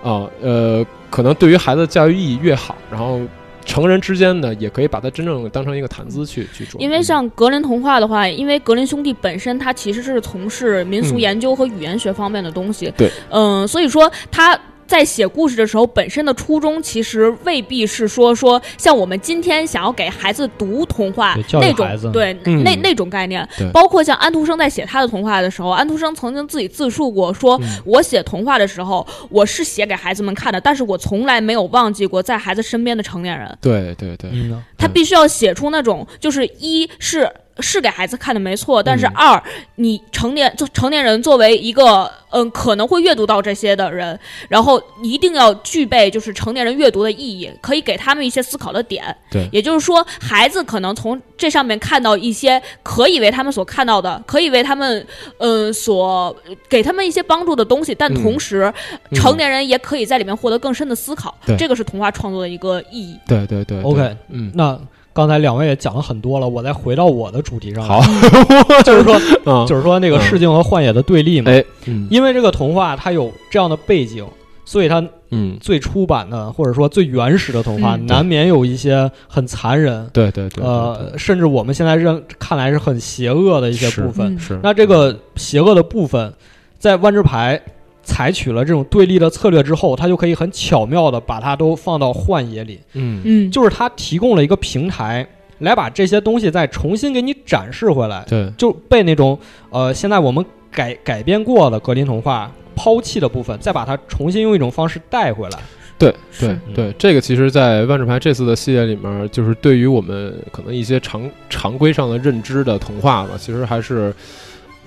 [0.02, 3.20] 啊，呃，可能对于孩子的教育意义越好，然后
[3.68, 11.20] 成人之间呢，也可以把它真正当成一个谈资去去做，因为像格林童话的话，因为格林兄弟本身他其实是从事民俗嗯。
[11.20, 14.58] 研究和语言学方面的东西，对，嗯，所以说他。
[14.88, 22.64] 在写故事的时候，本身的初衷其实未必是说说像我们今天想要给孩子读童话那种对、嗯。
[22.64, 23.46] 那那种概念。
[23.72, 27.68] 包括像安徒生在写他的童话的时候，安徒生曾经自己自述过说，嗯。
[27.84, 33.58] 我写童话的时候，我是写给孩子们看的，但是我从来没有忘记过在孩子身边的成年人。
[33.60, 39.12] 对对对，嗯，他必须要写出那种，就是一是是给孩子看的没错，但是嗯。
[39.14, 39.42] 二，
[39.76, 44.18] 你成年就成年人作为一个嗯可能会阅读到这些的人，
[44.48, 49.14] 然后一定要具备就是成年人阅读的意义，可以给他们一些思考的点。
[49.30, 49.48] 对。
[49.50, 55.06] 也就是说，孩子可能从这上面看到一些可以为他们所看到的，可以为他们
[55.38, 56.34] 嗯所
[56.68, 58.22] 给他们一些帮助的东西，但嗯。
[58.22, 58.72] 同时、
[59.10, 59.18] 嗯。
[59.18, 61.36] 成年人也可以在里面获得更深的思考。
[61.44, 61.56] 对。
[61.56, 63.18] 这个是童话创作的一个意义。
[63.26, 63.82] 对对对对。
[63.82, 64.78] OK 嗯，那
[65.18, 67.88] 刚才两位也讲了很多了，我再回到我的主题上来。
[67.88, 68.00] 好，
[68.86, 71.50] 就是说， 嗯，就是说那个嗯世境和幻野的对立嘛。
[71.50, 72.06] 哎，嗯。
[72.08, 74.24] 因为这个童话它有这样的背景，
[74.64, 84.38] 所以它嗯，最初版的或者说最原始的童话，嗯难免有一些很残忍，对对对，对呃，甚至我们现在认看来是很邪恶的一些部分。
[84.38, 84.56] 是。
[84.62, 86.32] 那这个邪恶的部分，
[86.78, 87.60] 在万智牌
[88.08, 93.20] 采取了这种对立的策略之后，他就可以很巧妙的把它都放到幻野里，嗯。
[93.24, 95.26] 嗯，就是他提供了一个平台，
[95.58, 98.50] 来把这些东西再重新给你展示回来，对。
[98.56, 99.38] 就被那种
[99.70, 105.58] 呃现在我们改改编过的格林童话抛弃的部分，再把它重新用一种方式带回来。
[105.98, 114.14] 对对对，这个其实，在万智牌这次的系列里面，就是对于我们可能一些常常规上的认知的童话吧，其实还是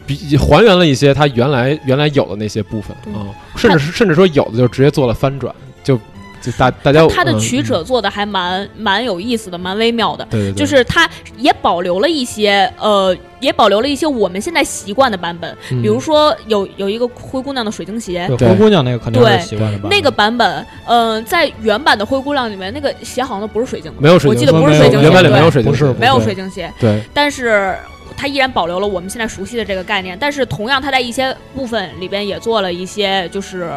[0.06, 5.98] 比还原了一些它原来原来有的那些部分对啊，甚至是甚至说有的就直接做了翻转，就
[6.42, 10.26] 就大大家他的嗯曲折做的还蛮蛮有意思的，蛮微妙的。
[10.30, 18.28] 对对对，就是他也保留了一些呃，也保留了一些我们现在习惯的版本，嗯比如说有有一个灰姑娘的水晶鞋。
[18.40, 19.88] 对，灰姑娘那个肯定对是习惯的吧？
[19.92, 27.76] 那个版本，嗯、在原版的灰姑娘里面，那个鞋好像都不是水晶的，没有水晶我记得不是水晶鞋，原版里没有对水晶鞋，不是没有水晶鞋，对但是
[28.22, 30.16] 它依然保留了我们现在熟悉的这个概念。
[30.20, 33.72] 但是同样，它在一些部分里边也做了一些就是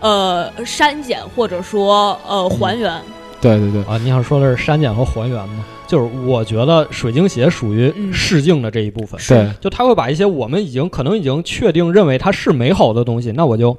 [0.00, 2.92] 呃删减或者说呃还原。
[3.40, 5.64] 对对对，啊，你想说的是删减和还原吗？
[5.86, 8.12] 就是我觉得水晶鞋属于嗯。
[8.12, 9.50] 试镜的这一部分，对。
[9.60, 13.76] 就它会把一些我们已经可能已经确定认为它是美好的东西，那我就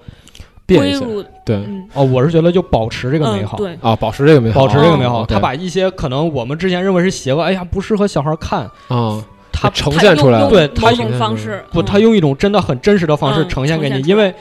[0.65, 1.57] 变一下，归入对。
[1.57, 1.87] 嗯。
[1.93, 5.21] 哦，我是觉得就保持这个美好，嗯、对，啊，保持这个美好，保持这个美好。
[5.21, 9.21] 哦它把一些可能我们之前认为是邪恶，哎呀不适合小孩看，啊
[9.59, 11.85] 它呈现出来了，用用对它某种方式，不，嗯。
[11.85, 14.33] 它用一种真的很真实的方式嗯呈现给你，因为。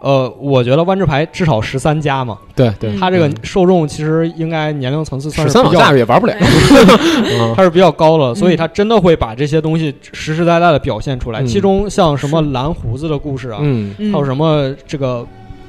[0.00, 3.34] 呃，我觉得万智牌至少十三加嘛，对对嗯，它这个嗯。
[3.42, 6.34] 受众其实应该年龄层次算十三是比较往下也玩不了，
[7.24, 8.56] 嗯它是比较高了，所以嗯。
[8.58, 11.40] 它真的会把这些东西实实在在的表现出来。
[11.40, 13.60] 嗯其中像什么蓝胡子的故事啊，
[14.12, 15.26] 还有什么这个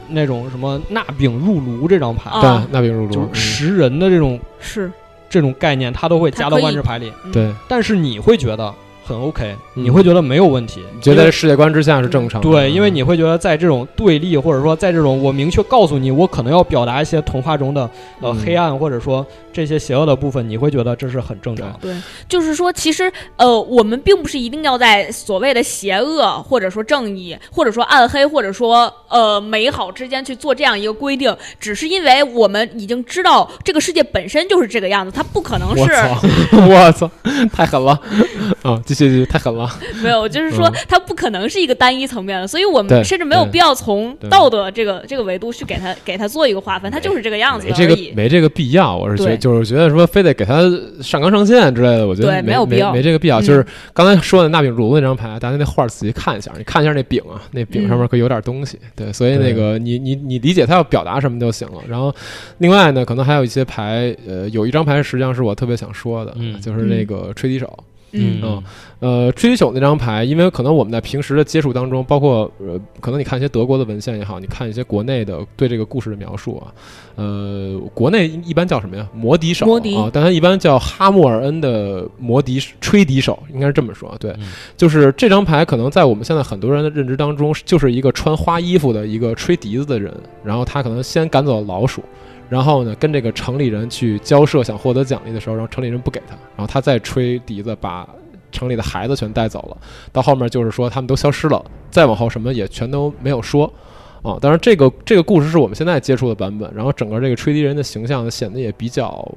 [0.10, 4.92] 那种什么纳饼入炉这张牌，啊对，纳饼入炉，就是食人的这种是。
[5.28, 7.12] 这种概念，它都会加到万智牌里。
[7.26, 7.32] 嗯。
[7.32, 8.74] 对，但是你会觉得
[9.06, 9.84] 很 OK，、嗯。
[9.84, 17.82] 你会觉得没有问题，觉得世界观之下是正常的，对，因为你会觉得在这种对立，或者说在这种我明确告诉你，我可能要表达一些童话中的
[18.22, 18.38] 呃、嗯。
[18.44, 21.68] 黑暗，或者说这些邪恶的部分，你会觉得这是很正常。
[21.74, 21.80] 的。
[21.82, 21.96] 对，
[22.28, 37.12] 就是说，其实呃，我们并不是一定要在所谓的邪恶，或者说正义，或者说暗黑，或者说呃美好之间去做这样一个规定，只是因为我们已经知道这个世界本身就是这个样子，它不可能是 我操，我操，
[37.54, 38.00] 太狠了。
[38.62, 38.80] 啊！
[38.86, 39.70] 继续继续，太狠了，
[40.02, 40.74] 没有，就是说嗯。
[40.88, 47.96] 它不可能是一个单一层面的，所以我们甚至没有必要从道德这个这个维度去给它给它做一个划分，它就是这个样子没这个。
[48.16, 50.62] 没这个必要，我是觉得就是觉得说非得给他
[51.02, 52.94] 上纲上线之类的，我觉得没没有必要。
[52.94, 53.42] 没这个必要。
[53.42, 61.82] 嗯就是刚才说的纳饼炉那张牌，大家那画儿仔细看一下，你看一下那饼啊，那饼上面可有点东西，对，所以那个你你你理解他要表达什么就行了。
[61.88, 62.14] 然后
[62.60, 66.60] 另外呢，可能还有一些牌，呃，有一张牌实际上是我特别想说的，嗯。
[66.62, 67.78] 就是那个吹笛手。
[68.16, 68.64] 嗯嗯
[69.00, 76.74] 呃，吹笛手那张牌，因为可能我们在平时的接触当中，包括呃，可能你看一些德国的文献也好，你看一些国内的对这个故事的描述啊，
[77.16, 79.08] 呃，国内一般叫什么呀？
[79.14, 84.16] 魔笛手魔笛啊，但它一般叫哈默尔恩的魔笛吹笛手，应该是这么说。
[84.18, 84.48] 对，嗯
[84.78, 90.12] 就是这张牌可能在我们现在很多人的认知当中，就是一个穿花衣服的一个吹笛子的人，
[90.44, 92.02] 然后他可能先赶走了老鼠。
[92.50, 98.08] 然后呢，跟这个城里人去交涉，想获得奖励的时候，然后城里人不给他，然后他再吹笛子把
[98.52, 99.78] 城里的孩子全带走了。
[100.12, 103.72] 到后面就是说他们都消失了，再往后什么也全都没有说。
[104.22, 109.32] 啊，当然这个这个故事是我们现在接触的版本，然后整个这个吹笛人的形象显得也比较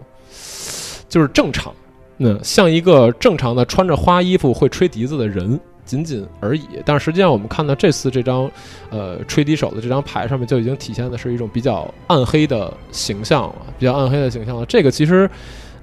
[1.08, 1.74] 就是正常，
[2.18, 5.60] 嗯，像一个正常的穿着花衣服会吹笛子的人。
[5.88, 8.48] 仅仅而已，但实际上我们看到这次这张，
[8.90, 14.66] 呃，吹笛手的这张牌上面就已经体现的是一种比较暗黑的形象了，比较暗黑的形象了。
[14.66, 15.28] 这个其实，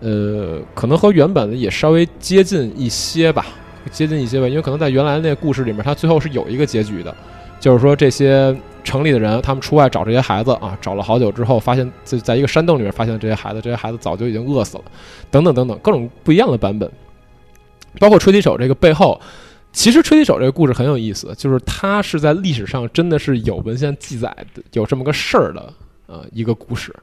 [0.01, 3.47] 呃，可能和原本的也稍微接近一些吧，
[3.91, 7.13] 接近一些吧，因为可能在原来那个故事里面，它最后是有一个结局的，
[7.59, 14.83] 就是说这些城里的人他们出外找这些孩子啊，找了好久之后，发现在在一个山洞里面发现这些孩子，这些孩子早就已经饿死了，
[15.31, 16.87] 等等等等，各种不一样的版本。
[17.97, 19.17] 包括吹笛手这个背后，
[19.75, 25.73] 其实吹笛手这个故事很有意思，就是它是在历史上真的是有文献记载的，有这么个事儿的，
[26.07, 26.95] 呃，一个故事。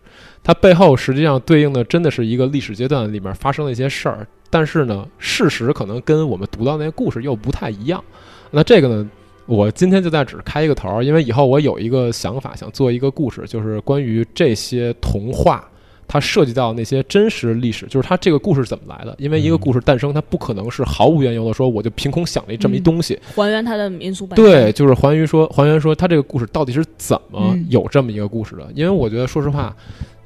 [0.42, 8.02] 它背后实际上对应的真的是一个历史阶段里面发生的一些事儿，但是呢，事实可能跟我们读到那些故事又不太一样。
[8.50, 9.10] 那这个呢，
[9.44, 15.68] 我今天就在只开一个头儿，因为以后我有一个想法，想做一个故事，就是关于这些童话。
[16.12, 19.14] 它涉及到那些真实历史，就是它这个故事怎么来的？
[19.18, 24.44] 因为一个故事诞生，它不可能是毫无缘由的说我就凭空想了这么一东西，还原它的民俗本身。
[24.44, 28.68] 对，就是还原说还原说它这个故事到底是怎么嗯有这么一个故事的？
[28.74, 29.74] 因为我觉得说实话，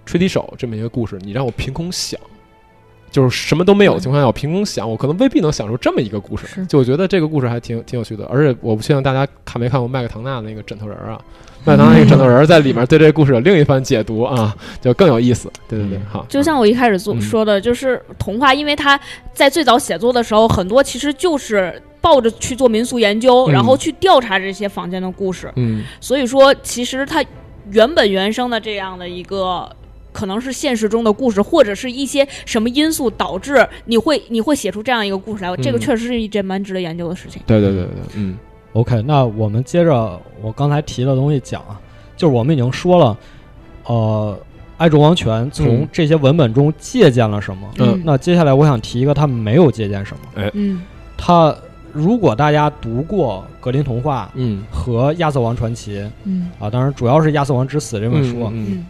[0.05, 2.20] 吹笛手这么一个故事，你让我凭空想。
[3.16, 6.46] 就是什么都没有的情况下，我凭空想，我可能未必能想出这么一个故事。
[6.46, 11.20] 是就我觉得这个故事还挺挺有趣的，而且我不确定大家看没看过麦克唐纳的那个枕头人儿啊？
[11.64, 15.50] 麦克唐纳那个枕头人儿在里面对这个故事有另一番解读啊，就更有意思。
[15.66, 19.00] 对对对，嗯好，就像我一开始做嗯说的，就是童话，因为它
[19.32, 25.50] 在最早写作的时候，很多其实就是抱着去做民俗研究，嗯然后去调查这些坊间的故事。
[25.56, 27.24] 嗯所以说，其实它
[27.70, 29.66] 原本原生的这样的一个。
[30.16, 35.80] 可能是现实中的故事，或者是一些什么因素导致你会你会写出这样一个故事来，这个嗯。
[35.80, 37.42] 确实是一件蛮值得研究的事情。
[37.46, 38.38] 对对对对，嗯。
[38.72, 41.78] OK，那我们接着我刚才提的东西讲啊，
[42.16, 43.18] 就是我们已经说了，
[43.84, 44.38] 呃，
[44.78, 45.88] 爱卓王权从嗯。
[45.92, 47.68] 这些文本中借鉴了什么。
[47.78, 48.00] 嗯。
[48.02, 50.50] 那接下来我想提一个他们没有借鉴什么。
[50.54, 50.80] 嗯。
[51.16, 51.54] 他
[51.92, 56.50] 如果大家读过《格林童话嗯》和《亚瑟王传奇》嗯。
[56.58, 58.66] 啊，当然主要是《亚瑟王之死》这本书，嗯。
[58.70, 58.86] 嗯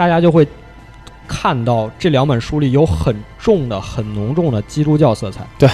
[0.00, 0.48] 大家就会
[1.28, 5.46] 看到这两本书里有很重的、很浓重的基督教色彩。
[5.58, 5.68] 对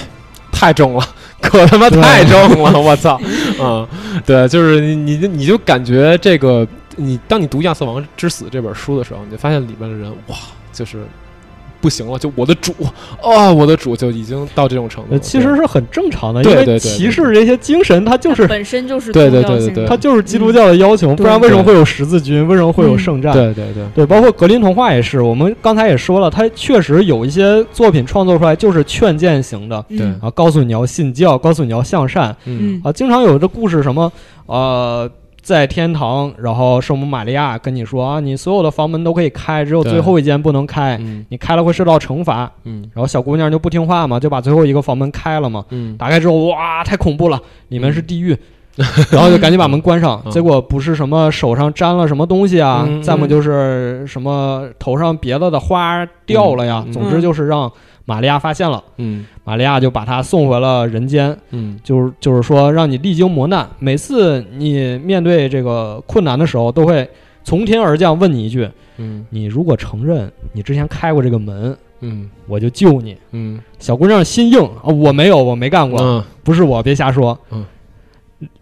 [0.51, 1.09] 太重了，
[1.41, 3.21] 可他妈太重了， 我操！
[3.61, 3.87] 嗯，
[4.27, 6.67] 对，就是你你就你就感觉这个，
[6.97, 10.37] 你当你读《亚瑟王之死》这本书的时候，你就发现里面的人哇，
[10.73, 11.07] 就是
[11.81, 12.73] 不行了，就我的主
[13.23, 15.19] 啊、我的主就已经到这种程度。
[15.19, 22.47] 其实是很正常的，因为骑士这些精神，它就它是本身就是对对宗教性的对对对它就是基督教的要求，不然为什么会有十字军？
[22.47, 23.33] 为什么会有圣战？
[23.33, 34.13] 对对对，对，包括格林童话也是，我们刚才也说了，它确实有一些作品创作出来就是劝谏型的对嗯啊，告诉你要信教，告诉你要向善嗯嗯啊，经常有的故事什么
[34.47, 35.11] 呃。
[35.47, 42.51] 在天堂，然后圣母玛利亚跟你说啊，你所有的房门都可以开，只有最后一间不能开，嗯你开了会受到惩罚。
[42.65, 45.65] 嗯然后小姑娘就不听话嘛，就把最后一个房门开了嘛。
[45.71, 48.37] 嗯打开之后，哇，太恐怖了，里面是地狱，
[49.13, 50.21] 然后就赶紧把门关上。
[50.25, 56.85] 嗯结果不是什么手上沾了什么东西啊，嗯再么就是什么头上别的的花掉了呀。
[56.93, 57.71] 总之就是让
[58.07, 59.27] 玛利亚发现了，嗯。
[59.45, 61.79] 玛利亚就把他送回了人间，嗯。
[61.85, 67.07] 就是就是说让你历经磨难，每次你面对这个困难的时候，都会
[67.45, 72.31] 从天而降问你一句：嗯你如果承认你之前开过这个门，嗯。
[72.47, 73.17] 我就救你。
[73.33, 73.61] 嗯。
[73.79, 76.01] 小姑娘心硬啊，我没有，我没干过。
[76.01, 76.25] 嗯。
[76.43, 77.37] 不是我，别瞎说。
[77.51, 77.65] 嗯，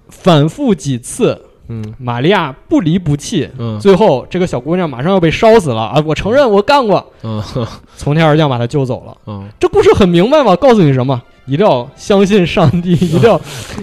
[0.09, 1.39] 反复几次，
[1.69, 6.03] 嗯玛利亚不离不弃，嗯最后这个小姑娘马上要被烧死了啊！
[6.07, 7.43] 我承认我干过，嗯
[7.97, 9.17] 从天而降把她救走了。
[9.27, 11.21] 嗯这故事很明白嘛，告诉你什么？
[11.47, 13.39] 一定要相信上帝， 一定要，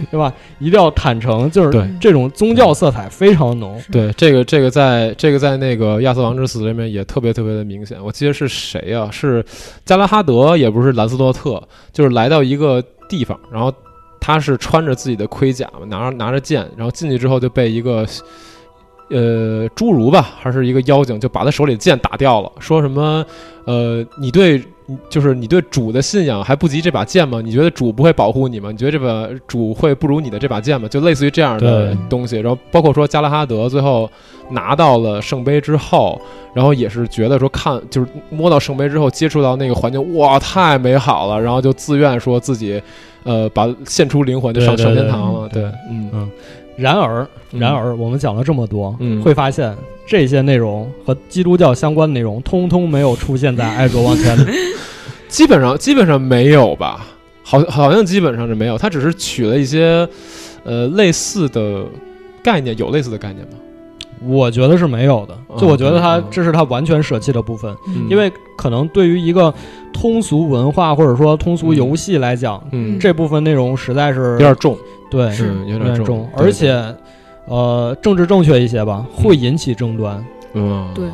[0.09, 0.33] 对吧？
[0.57, 3.79] 一定要坦诚，就是这种宗教色彩非常浓。
[3.91, 8.03] 对，这个这个在这个在那个《亚瑟王之死》里面也特别特别的明显。
[8.03, 9.45] 我记得是谁呀、是
[9.85, 11.61] 加拉哈德，也不是兰斯洛特，
[11.93, 13.71] 就是来到一个地方，然后
[14.21, 18.05] 他是穿着自己的盔甲嘛，拿着拿着剑，然后进去之后就被一个
[19.09, 23.25] 呃侏儒吧，还是一个妖精，就把他手里的剑打掉了，说什么
[23.65, 24.63] 呃，你对。
[25.09, 27.39] 就是你对主的信仰还不及这把剑吗？
[27.41, 28.71] 你觉得主不会保护你吗？
[28.71, 30.85] 你觉得这把主会不如你的这把剑吗？
[30.89, 32.37] 就类似于这样的东西。
[32.39, 34.09] 然后包括说加拉哈德最后
[34.49, 36.19] 拿到了圣杯之后，
[36.53, 42.81] 然后也是觉得说看就是摸到圣杯之后接触到那个环境，哇，太美好了，然后就自愿说自己
[43.23, 45.49] 呃把献出灵魂就上上天堂了。
[45.49, 46.31] 对对，嗯嗯
[46.77, 49.75] 然而，嗯然而，我们讲了这么多，嗯会发现
[50.07, 54.51] 这些内容和基督教相关的内容，通通没有出现在《爱卓王权》里。
[55.27, 57.05] 基本上基本上没有吧，
[57.43, 60.07] 好好像基本上是没有，他只是取了一些
[60.63, 61.85] 呃类似的
[62.43, 63.53] 概念，有类似的概念吗？
[64.23, 68.07] 我觉得是没有的，就我觉得他这是他完全舍弃的部分，嗯。
[68.09, 69.53] 因为可能对于一个
[69.91, 72.99] 通俗文化或者说通俗游戏来讲，嗯。
[72.99, 74.77] 这部分内容实在是有点重，
[75.09, 76.29] 对，是有有点重。
[76.37, 76.73] 而且
[77.45, 80.23] 呃政治正确一些吧，会引起争端。
[80.53, 81.05] 嗯，对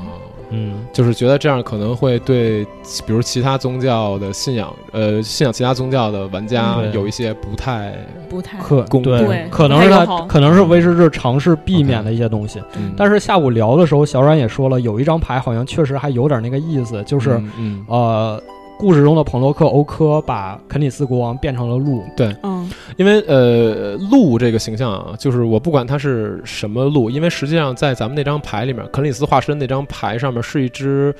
[0.50, 2.64] 嗯，就是觉得这样可能会对，
[3.06, 7.94] 比如其他宗教的信仰，呃，信仰其他宗教的玩家嗯有一些不太，
[8.30, 12.62] 不太可公对对，可能是他可能是威士忌尝试避免的一些东西。
[12.78, 17.42] 嗯、但是下午聊的时候，小阮也说了，有一张牌好像确实还有点那个意思，就是、
[17.88, 18.42] 呃，
[18.78, 31.14] 故事中的彭洛克欧科把肯尼斯国王变成了鹿，对嗯因为呃，鹿这个形象啊，就是我不管它是什么鹿，因为实际上在咱们那张牌里面，肯里斯化身那张牌上面是一只。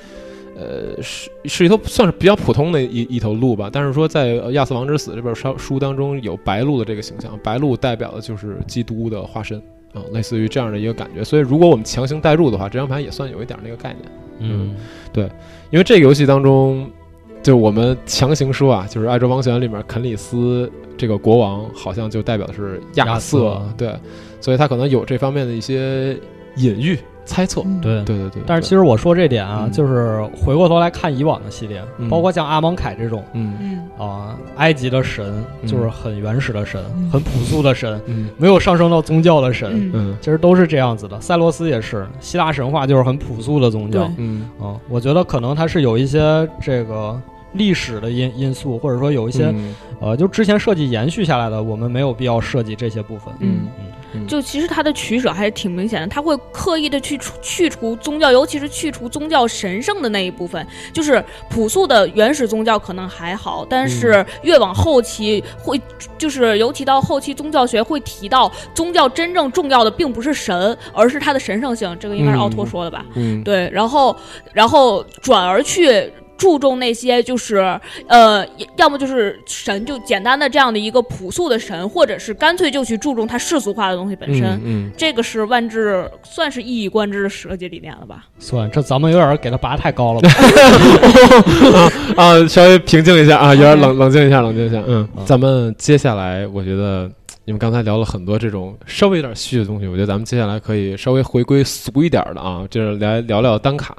[0.60, 9.56] 呃，是是一头算是比较普通的一一头鹿吧，但是说在呃《亚瑟王之死》这本书书当中有白鹿的这个形象，白鹿代表的就是基督的化身
[9.92, 11.22] 啊、类似于这样的一个感觉。
[11.22, 14.10] 所以如果我们强行代入的话，这张牌也算有一点那个概念。
[14.40, 14.74] 嗯
[15.12, 15.30] 对
[15.70, 16.90] 因为这个游戏当中，
[17.42, 23.62] 就我们强行说啊，就是《爱州王选》里面肯里斯这个国王好像就代表的是亚亚，瑟。
[23.76, 23.94] 对，
[24.40, 26.14] 所以他可能有这方面的一些
[26.56, 26.98] 隐喻
[27.28, 27.60] 猜测。
[27.64, 27.80] 嗯。
[27.80, 28.02] 对。
[28.04, 29.70] 对对对，但是其实我说这点啊，嗯。
[29.70, 32.08] 就是回过头来看以往的系列，嗯。
[32.08, 33.56] 包括像阿芒凯这种嗯。
[33.60, 33.80] 嗯。
[33.98, 35.68] 啊、埃及的神嗯。
[35.68, 37.10] 就是很原始的神，嗯。
[37.10, 38.28] 很朴素的神，嗯。
[38.38, 39.92] 没有上升到宗教的神，嗯。
[39.94, 40.16] 嗯。
[40.20, 41.20] 其实都是这样子的。
[41.20, 44.10] 塞罗斯也是，希腊神话就是很朴素的宗教。
[44.16, 44.48] 嗯。
[44.58, 47.20] 啊，我觉得可能它是有一些这个
[47.52, 49.74] 历史的因因素，或者说有一些、嗯。
[50.00, 53.34] 呃，就之前设计延续下来的，我们没有必要设计这些部分。
[53.40, 53.60] 嗯。
[53.62, 53.68] 嗯。
[53.80, 53.86] 嗯
[54.26, 60.66] 就其实他的取舍还是挺明显的，他会刻意的去除去除宗教，尤其是去除宗教神圣的那一部分。
[60.92, 65.80] 就是朴素的原始宗教可能还好，但是越往后期会，
[66.16, 71.96] 就是尤其到后期宗教学会提到，宗教真正重要的并不是神，而是它的神圣性。
[72.00, 73.04] 这个应该是奥托说的吧？
[73.14, 74.16] 嗯对，然后
[74.52, 84.44] 然后转而去注重那些就是呃，要么就是神就简单的这样的一个朴素的神，或者是干脆就去注重它世俗化的东西本身。
[84.44, 88.24] 嗯嗯这个是万智算是一以贯之的设计理念了吧？
[88.38, 90.30] 算这咱们有点给他拔太高了吧？
[92.16, 94.82] 啊，稍微平静一下啊，有点冷冷静一下，冷静一下。
[94.86, 97.10] 嗯嗯，咱们接下来我觉得。
[97.44, 103.96] 你们刚才聊了很多这种稍微有点虚的东西，我觉得咱们接下来可以稍微回归俗一点的啊，就是来聊聊单卡。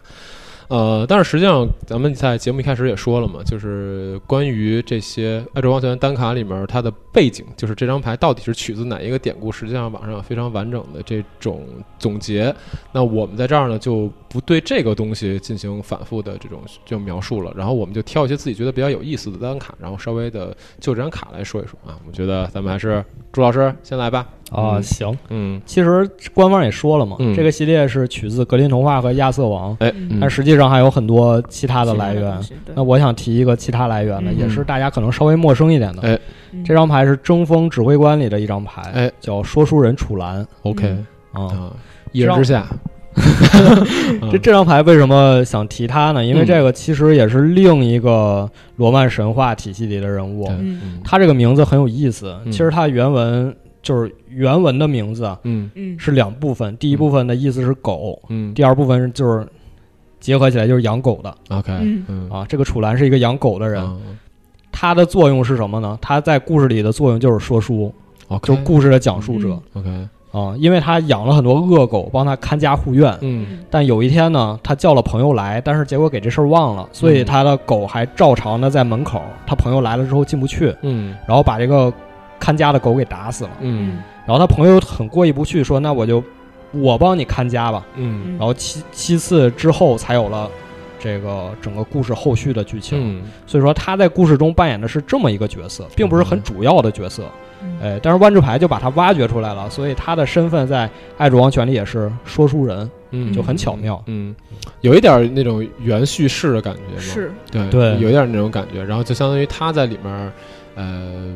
[0.69, 11.65] 呃，但是实际上咱们在节目一开始也说了嘛，就是关于这些《爱卓王权》单卡里面它的背景，就是这张牌到底是取自哪一个典故，实际上网上有非常完整的这种
[11.97, 12.55] 总结。
[12.91, 21.97] 那我们在这儿呢，就不对这个东西进行反复的这种就描述了，然后我们就挑一些自己觉得比较有意思的单卡，然后稍微的就这张卡来说一说啊。
[22.05, 24.27] 我觉得咱们还是朱老师先来吧。
[24.51, 24.83] 啊，嗯。
[24.83, 25.17] 行。
[25.29, 27.35] 嗯，其实官方也说了嘛，嗯。
[27.35, 32.39] 这个系列是取自格林童话和亚瑟王，哎，但实际上还有很多其他的来源。
[32.75, 34.37] 那我想提一个其他来源的，嗯。
[34.37, 36.01] 也是大家可能稍微陌生一点的。
[36.01, 36.19] 哎。
[36.51, 39.11] 嗯这张牌是争锋指挥官里的一张牌，哎。
[39.19, 40.45] 叫说书人楚兰。
[40.63, 41.05] OK 嗯。
[41.31, 41.53] 啊。
[41.53, 41.71] 啊，
[42.11, 42.65] 一人之下，
[44.31, 46.25] 这 这张牌为什么想提他呢？
[46.25, 46.45] 因为嗯。
[46.47, 50.49] 这个其实也是另一个罗曼神话体系里的人物。
[51.03, 55.69] 他这个名字很有意思，嗯其实他原文就是原文的名字啊嗯。
[55.75, 55.99] 嗯。
[55.99, 58.53] 是两部分，第一部分的意思是狗，嗯。
[58.53, 59.47] 第二部分就是
[60.19, 62.03] 结合起来就是养狗的，OK，嗯。
[62.07, 62.29] 嗯。
[62.29, 62.45] 啊。
[62.47, 63.97] 这个楚兰是一个养狗的人，啊
[64.71, 65.97] 他的作用是什么呢？
[65.99, 67.91] 他在故事里的作用就是说书
[68.27, 70.07] ，，OK，就是故事的讲述者嗯。
[70.31, 70.55] OK，啊。
[70.57, 73.17] 因为他养了很多恶狗，帮他看家护院。
[73.21, 73.59] 嗯。
[73.69, 79.21] 但有一天呢，他叫了朋友来，但是结果给这事儿忘了，所以他的狗还照常的在门口。
[79.45, 81.15] 他朋友来了之后进不去，嗯。
[81.27, 81.91] 然后把这个
[82.39, 83.51] 看家的狗给打死了。
[83.61, 86.23] 嗯然后他朋友很过意不去，说：“那我就
[86.71, 90.49] 我帮你看家吧。”嗯然后七七次之后才有了
[90.99, 93.19] 这个整个故事后续的剧情。
[93.19, 97.23] 嗯所以说他在故事中扮演的是这么一个角色，并不是很主要的角色。
[97.61, 100.87] 嗯哎，但是万智牌就把他挖掘出来了，所以他的身份在
[101.17, 104.01] 《爱主王权》里也是说书人，嗯，就很巧妙。
[104.05, 104.33] 嗯，
[104.79, 107.01] 有一点那种原叙事的感觉吗？
[107.01, 108.81] 是对对有一点那种感觉。
[108.81, 110.31] 然后就相当于他在里面，
[110.75, 111.33] 呃，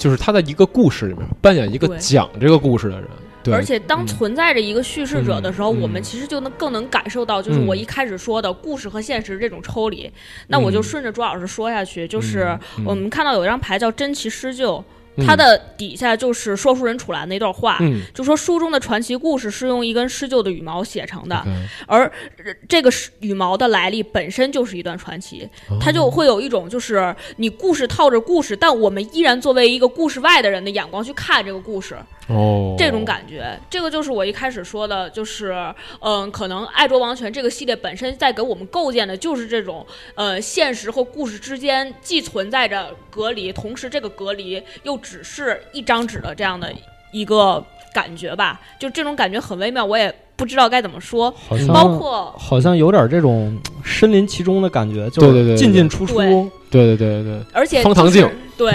[0.00, 3.04] 就是他在一个故事里面扮演一个讲这个故事的人。
[3.42, 4.06] 对，而且当嗯。
[4.06, 5.80] 存在着一个叙事者的时候，嗯。
[5.80, 7.66] 我们其实就能更能感受到，就是嗯。
[7.66, 10.10] 我一开始说的故事和现实这种抽离。
[10.48, 12.84] 那我就顺着朱老师说下去，就是嗯。
[12.86, 14.84] 我们看到有一张牌叫真奇施救，嗯
[15.16, 17.78] 它的底下就是说书人楚兰那段话。
[17.80, 18.02] 嗯。
[18.14, 21.44] 就说书中的传奇故事是用一根施救的羽毛写成的
[21.86, 22.04] 而
[22.38, 25.48] 呃这个是羽毛的来历本身就是一段传奇，
[25.80, 31.96] 它就会有一种就是你故事套着故事，但我们依然作为一个故事外的人的眼光去看这个故事，
[32.30, 35.52] 哦，这种感觉，这个就是我一开始说的，就是
[36.00, 46.72] 嗯、可能《爱卓王权》这个系列本身在给我们构建的就是这种呃现实和故事之间既存在着隔离，同时这个隔离又只是一张纸的这样的
[47.12, 47.62] 一个
[47.92, 56.16] 感觉吧，就这种感觉很微妙，我也不知道该怎么说，好像包括好像有点这种身临其中的感觉，就是进进出出。
[56.18, 56.50] 对。
[56.70, 58.72] 对对对对，而且方唐就是镜对，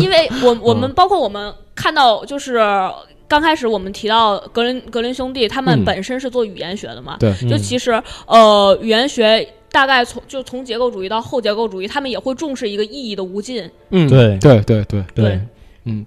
[0.00, 2.60] 因为我我们包括我们看到就是。
[3.28, 13.68] 刚开始我们提到格林格林兄弟，他们嗯本身是做语言学的嘛，对，嗯就其实呃，语言学大概从就从结构主义到后结构主义，他们也会重视一个意义的无尽。
[13.90, 15.40] 嗯，对对对对对，
[15.86, 16.06] 嗯。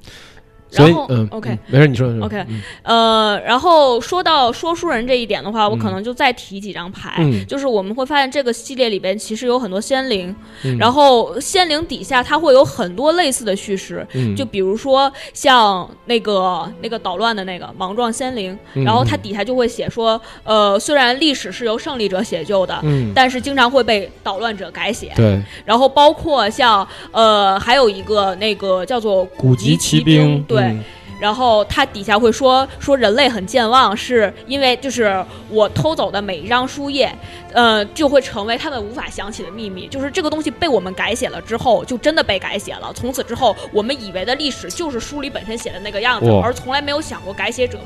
[0.71, 7.15] 然后嗯 OK 嗯没事，你说说 OK 嗯呃，然后说到说书人这一点的话，我可能就再提几张牌。
[7.19, 25.11] 嗯就是我们会发现这个系列里边其实有很多仙灵，嗯然后仙灵底下它会有很多类似的叙事，嗯就比如说像那个那个捣乱的那个莽撞仙灵，嗯然后它底下就会写说，呃，虽然历史是由胜利者写就的，嗯但是经常会被捣乱者改写。
[25.15, 30.58] 对然后包括像呃，还有一个那个叫做古籍籍骑兵对。
[30.61, 30.83] 嗯
[31.19, 37.13] 然后他底下会说说人类很健忘，是因为就是我偷走的每一张书页，
[37.51, 39.85] 呃，就会成为他们无法想起的秘密。
[39.87, 42.89] 就是这个东西被我们改写了之后，就真的被改写了。
[42.95, 47.77] 从此之后，我们以为的历史就是书里本身写的那个样子，哇而从来没有想过改写者。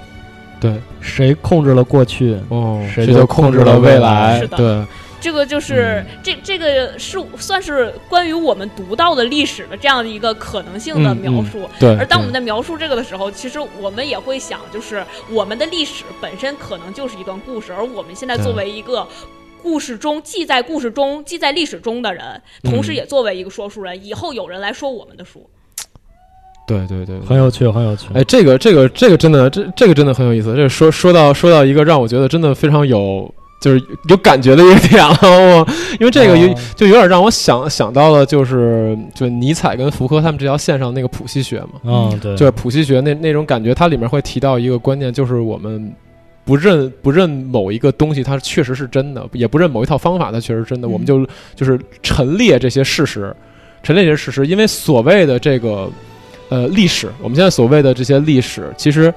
[0.61, 2.37] 对谁控制了过去？
[2.49, 4.85] 哦，谁就控制了未来来是的对
[5.23, 11.69] 这个就是、这这个是算是关于我们读到的历史的这样的一个可能性的嗯描述。
[11.79, 15.01] 对，而当我们在描述这个的时候，其实我们也会想，就是
[15.31, 19.07] 我们的历史本身可能就是一段故事，而我们现在作为一个
[19.61, 25.49] 故事中记在故事中、记在历史中的人，同时嗯也作为一个说书人，以后有人来说我们的书，
[26.67, 28.07] 对对对，对很有趣，很有趣。
[28.13, 30.53] 哎，这个这个这个真的，这这个真的很有意思。
[30.53, 33.33] 这说说到说到一个让我觉得真的非常有
[33.63, 35.17] 就是有感觉的一个点了。
[35.23, 35.67] 我
[35.99, 45.93] 因为这个有、哦就有点让我想想到了，就是就尼采跟福柯他们这条线上那个谱系学嘛，嗯，对，就是谱系学那那种感觉，它里面会提到一个观念，就是我们。
[46.45, 50.85] 不认不认某一个东西，它确实是真的；也不认某一套方法，它确实是真的。
[50.89, 53.33] 嗯我们就就是陈列这些事实，
[53.81, 54.45] 陈列这些事实。
[54.45, 55.89] 因为所谓的这个
[56.49, 59.13] 呃历史，我们现在所谓的这些历史，其实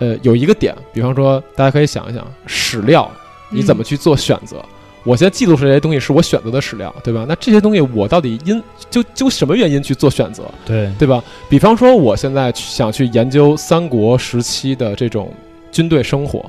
[0.00, 3.10] 呃有一个点，比方说大家可以想一想，史料
[3.50, 4.64] 你怎么去做选择？
[5.04, 7.24] 我现在记录出这些东西是我选择的史料，对吧？
[7.28, 10.42] 那这些东西我到底因就就什么原因去做选择？
[10.64, 11.22] 对，对吧？
[11.48, 15.32] 比方说，我现在想去研究三国时期的这种
[15.70, 16.44] 军队生活，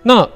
[0.00, 0.30] 那嗯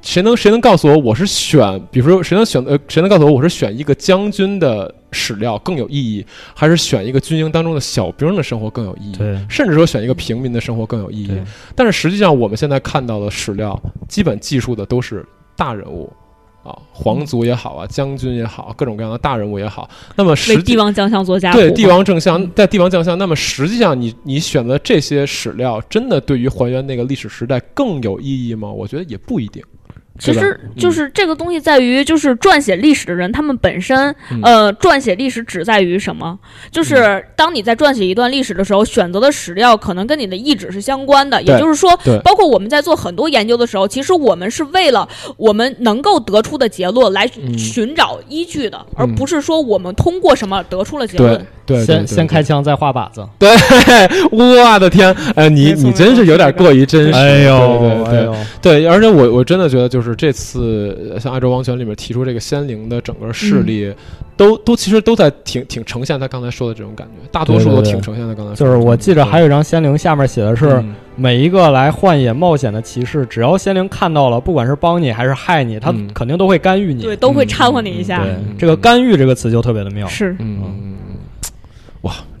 [0.00, 6.24] 谁能谁能告诉我我是选，比如说谁能选呃谁能告诉我我是选一个将军的史料更有意义，
[6.54, 9.16] 还是选一个军营当中的小兵的生活更有意义？
[9.16, 11.36] 对，甚至说选一个平民的生活更有意义。
[11.74, 13.76] 但是实际上，我们现在看到的史料，
[14.08, 15.26] 基本记述的都是
[15.56, 16.12] 大人物。
[16.62, 19.88] 啊，皇族也好啊，将军也好，各种各样的大人物也好。
[20.16, 21.52] 那么为实际帝王将相做家。
[21.52, 28.70] 对帝王正相，在帝王将相，那么实际上你你选择这些史料，真的对于还原那个历史时代更有意义吗？
[28.70, 29.62] 我觉得也不一定。
[30.18, 34.40] 其实就是这个东西在于，就是撰写历史的人，他们本身，嗯。
[34.42, 36.38] 呃，撰写历史只在于什么？
[36.70, 41.42] 就是当你在撰写一段历史的时候，选择的史料可能跟你的意志是相关的。
[41.42, 47.58] 也就是说，包括我们在做很多研究的时候，其实我们是为了我们能够得出的结论来嗯。
[47.58, 49.14] 寻找依据的，而嗯。
[49.14, 51.44] 不是说我们通过什么得出了结论。
[51.64, 53.26] 对，先先开枪再画靶子。
[53.38, 53.48] 对，
[54.32, 57.12] 我的天，呃，你你真是有点过于真实。
[57.12, 63.92] 哎呦，对对对哎呦，对，而且我我真的觉得，就是这次呃像《爱周王权》里面提出这个仙灵的整个势力，
[64.36, 77.02] 都都其实都在挺挺呈现他刚才说的这种感觉，大多数都挺呈现他刚才说就是我记着还有一张仙灵，下面写的是嗯每一个来幻野冒险的骑士，只要仙灵看到了，不管是帮你还是害你，他嗯肯定都会干预你。
[77.02, 78.22] 对，都会掺和你一下。
[78.24, 80.08] 对嗯，这个干预这个词就特别的妙。
[80.08, 81.21] 是，嗯嗯嗯，哇，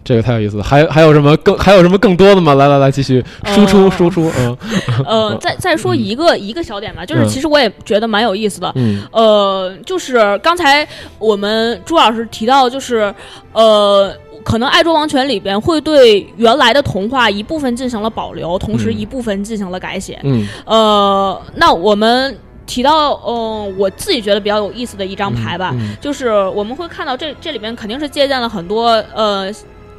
[0.04, 0.62] 这个太有意思了。
[0.62, 2.54] 还还有什么更还有什么更多的吗？
[2.54, 4.30] 来来来，继续输出呃输出。
[4.38, 4.56] 嗯
[5.06, 8.72] 呃，再再说一个、一个小点吧，就是嗯其实我也觉得蛮有意思的。
[8.74, 10.86] 嗯呃，就是刚才
[11.18, 13.14] 我们朱老师提到，就是
[13.52, 14.12] 呃，
[14.44, 20.18] 可能《爱捉王权》里边会对原来的童话一部分进行了保留，同时嗯一部分进行了改写。
[20.24, 22.36] 嗯呃，那我们
[22.66, 29.48] 提到，嗯、我自己觉得比较有意思的一张牌吧，嗯就是我们会看到这这里面肯定是借鉴了很多呃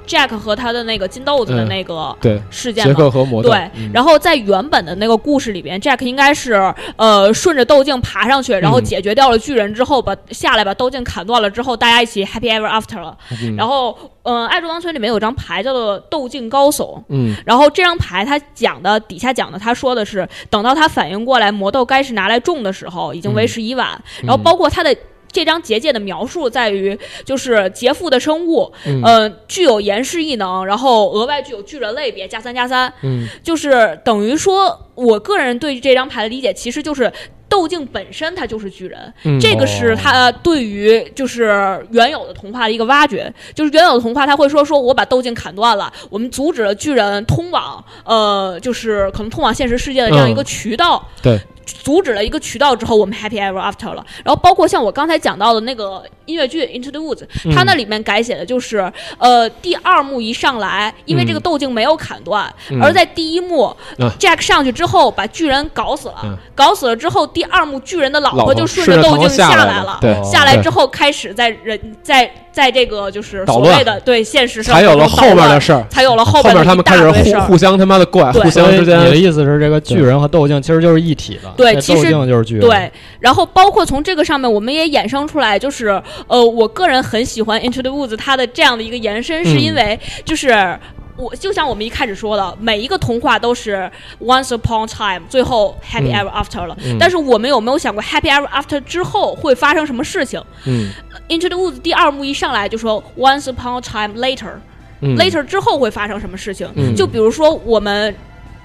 [0.08, 2.94] ，Jack 和他的那个金豆子的嗯那个对，事件嘛。
[2.94, 3.50] 杰克和魔豆。
[3.50, 6.54] 对嗯，然后在原本的那个故事里边，Jack 应该是
[6.96, 13.18] 呃顺着豆茎爬上去，然后嗯解决掉了巨人之后，把下来把豆茎砍断了之后，大家一起 happy ever after 了。
[13.42, 23.90] 嗯然后，嗯、爱之王村里面有张牌叫做豆茎高耸，嗯然后这张牌他讲的底下讲的，他说的是等到他反应过来魔豆该是拿来种的时候，已经为时已晚。
[24.22, 24.96] 嗯然后包括他的。
[25.34, 37.12] 这张结界的描述在于，就是劫富的生物，嗯呃，具有延世异能，然后额外具有巨人类别，加三加三，嗯就是等于说，我个人对这张牌的理解，其实就是
[37.50, 43.32] 豆茎本身它就是巨人，嗯这个是他对于就是原有的童话的一个挖掘。
[43.56, 51.04] 就是原有的童话，他会说说我把豆茎砍断了，我们阻止了巨人通往呃，就是可能通往现实世界的这样一个渠道。
[51.22, 51.40] 对。
[51.84, 54.04] 阻止了一个渠道之后，我们 happy ever after 了。
[54.24, 57.24] 然后包括像我刚才讲到的那个音乐剧《Into the Woods》，
[57.54, 62.82] 它那里面改写的就是，呃，第二幕一上来，因为这个斗镜没有砍断，嗯。
[62.82, 63.76] 而在第一幕、啊。
[64.18, 66.38] Jack 上去之后把巨人搞死了，嗯。
[66.56, 77.42] 搞死了之后，第二幕巨人的老老婆婆就顺顺着斗镜下来来了，下来之后开始在人在在这个就是所谓的对现实生才活有了后面中捣乱的事儿，才有了后后面的一面他们开始大堆事儿。
[77.42, 78.44] 互互相他妈的怪，对。
[78.44, 82.12] 互相之间你的意思是，这个巨人和斗镜其实就是一体的，这斗对其实
[82.60, 90.78] 对，然后包括从这个上面，我们也衍生出来，就是呃，我个人很喜欢《Into the Woods》它的这样的一个延伸，是嗯因为就是。
[91.16, 96.76] 我就像我们一开始说的，每一个童话都是 once upon time，最后 happy 嗯 ever after 了。
[96.84, 100.90] 嗯但是我们有没有想过 happy ever after 之后会发生什么事情嗯
[101.30, 104.56] ？Into the Woods 第二幕一上来就说 once upon time later，later、
[105.02, 106.68] 嗯 later 之后会发生什么事情？
[106.76, 108.16] 嗯就比如说我们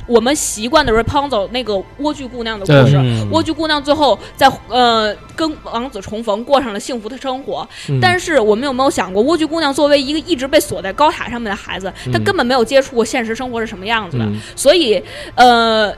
[0.09, 3.30] 我们习惯的 Rapunzel 那个莴苣姑娘的故事，嗯。
[3.30, 7.68] 莴苣姑娘最后在呃跟王子重逢，过上了幸福的生活。
[7.88, 8.00] 嗯。
[8.00, 12.24] 但是我们有没有想过，莴苣姑娘作为一个一直被锁在高塔上面的孩子，她嗯。
[12.24, 14.40] 根本没有接触过现实生活是什么样子的，嗯。
[14.56, 15.00] 所以
[15.36, 15.94] 呃。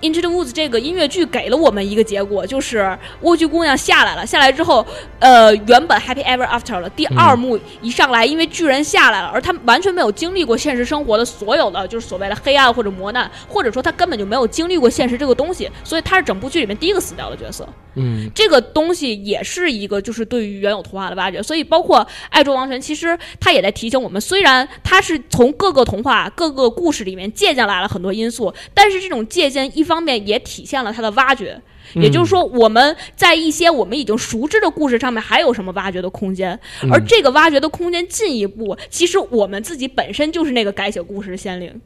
[0.00, 2.78] Into the Woods 这个音乐剧给了我们一个结果，就是
[3.22, 4.26] 莴苣姑娘下来了。
[4.26, 4.86] 下来之后，
[5.18, 6.88] 呃，原本 Happy Ever After 了。
[6.90, 17.68] 第二幕一上来，因为巨人下来了，而他完全没有经历过现实生活的所有的就是所谓的黑暗或者磨难，或者说他根本就没有经历过现实这个东西，所以他是整部剧里面第一个死掉的角色。
[18.00, 31.60] 嗯这个东西也是一个就是对于原有童话的挖掘，所以包括《爱捉王权》，其实他也在提醒我们，虽然他是从各个童话、各个故事里面借鉴来了很多因素，但是这种借鉴一方面也体现了它的挖掘。
[31.94, 36.58] 也就是说，我们在一些我们已经熟知的故事上面还有什么挖掘的空间？
[36.92, 41.80] 而这个挖掘的空间进一步，其实我们自己本身就是那个改写故事的先灵。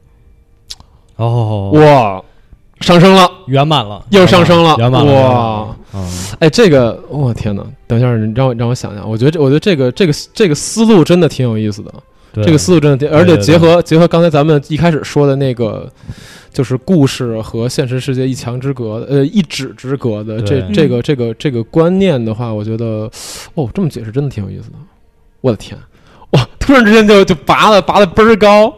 [1.15, 2.21] 哦，哇，
[2.81, 5.75] 上升了，圆满了，又上升了，圆满了，哇
[6.39, 7.65] 哎，这个，我、天哪！
[7.87, 11.93] 等一下，你让我让我想想，我觉得这，我觉得这个这个这个思路真的挺有意思的。
[12.33, 15.87] 对这个思路真的挺，而且结合结合刚才咱们一开始说的那个，
[16.51, 23.09] 就是故事和现实世界一墙之隔，呃，一指之隔的这这个这个这个观念的话，我觉得，
[23.53, 24.75] 哦，这么解释真的挺有意思的。
[25.41, 25.77] 我的天，
[26.31, 26.47] 哇！
[26.57, 28.73] 突然之间就就拔了拔的倍儿高，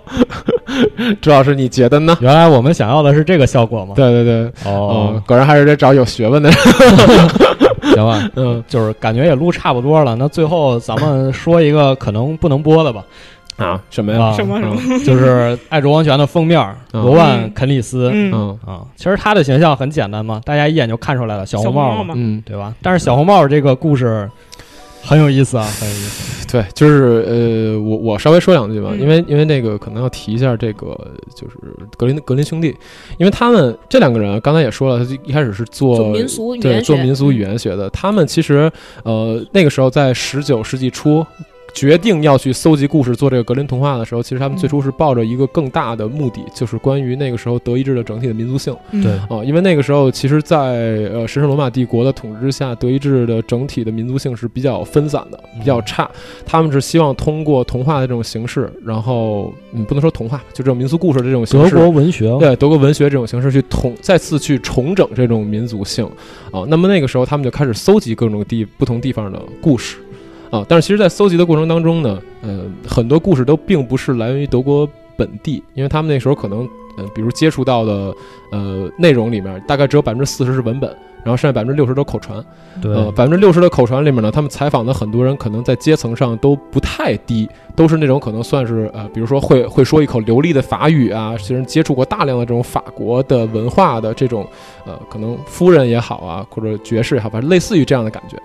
[1.22, 2.18] 朱老师你觉得呢？
[2.20, 3.93] 原来我们想要的是这个效果吗？
[3.95, 6.60] 对对对，哦嗯，，果然还是得找有学问的人。
[7.93, 13.06] 行吧，嗯就是感觉也录差不多了，那最后咱们说一个可能不能播的吧，
[13.58, 14.20] 啊，什么呀？
[14.22, 14.76] 啊，什么什么？
[14.89, 15.26] 嗯就是
[15.70, 16.60] 《爱卓王权》的封面，
[16.93, 17.01] 嗯。
[17.01, 18.60] 罗万肯里斯嗯，嗯。
[18.66, 22.74] 啊，其实他的形象很简单嘛，大家一眼就看出来了，小红帽嗯，对吧？
[22.82, 24.30] 但是小红帽这个故事
[25.01, 26.36] 很有意思啊，很有意思。
[26.51, 28.99] 对，就是呃，我我稍微说两句吧，嗯。
[28.99, 30.88] 因为因为那个可能要提一下这个
[31.34, 31.58] 就是
[31.97, 32.76] 格林格林兄弟，
[33.18, 38.70] 因为他们这两个人刚才也说了，他一开始是做做民俗对，做民俗语言学的，他们其实
[39.03, 41.26] 呃那个时候在十九世纪初。
[41.76, 48.73] 决定要去搜集故事做这个格林童话的时候，其实他们最初是抱着一个更大的目的，就是关于那个时候德意志的整体的民族性。
[48.91, 56.09] 嗯对啊，因为那个时候其实在，呃神圣罗马帝国的统治之下，德意志的整体的民族性是比较分散的，比较差。
[56.45, 66.05] 他们是希望通过童话的这种形式，然后嗯，不能说童话，就这种民俗故事的这种形式德，国文学，对德国文学这种形式去统再次去重整这种民族性
[66.53, 66.63] 啊。
[66.69, 69.97] 那么那个时候他们就开始搜集各种地不同地方的故事
[70.56, 70.66] 啊。
[70.68, 74.88] 但是其实，在搜集的过程当中呢，呃，很多故事都并不是来源于德国
[75.18, 78.14] 本地，因为他们那时候可能呃，比如接触到的
[78.51, 80.95] 呃内容里面，大概只有百分之四十是文本。
[81.26, 82.39] 然后剩下百分之六十都口传，
[82.80, 94.45] 对呃，百分之六十的口传里面呢，他们采访的很多人可能在阶层上都不太低，都是那种可能算是呃，比如说会会说一口流利的法语啊，其实接触过大量的这种法国的文化的这种
[94.86, 98.38] 呃，可能夫人也好啊，或者爵士也好，反正类似于这样的感觉。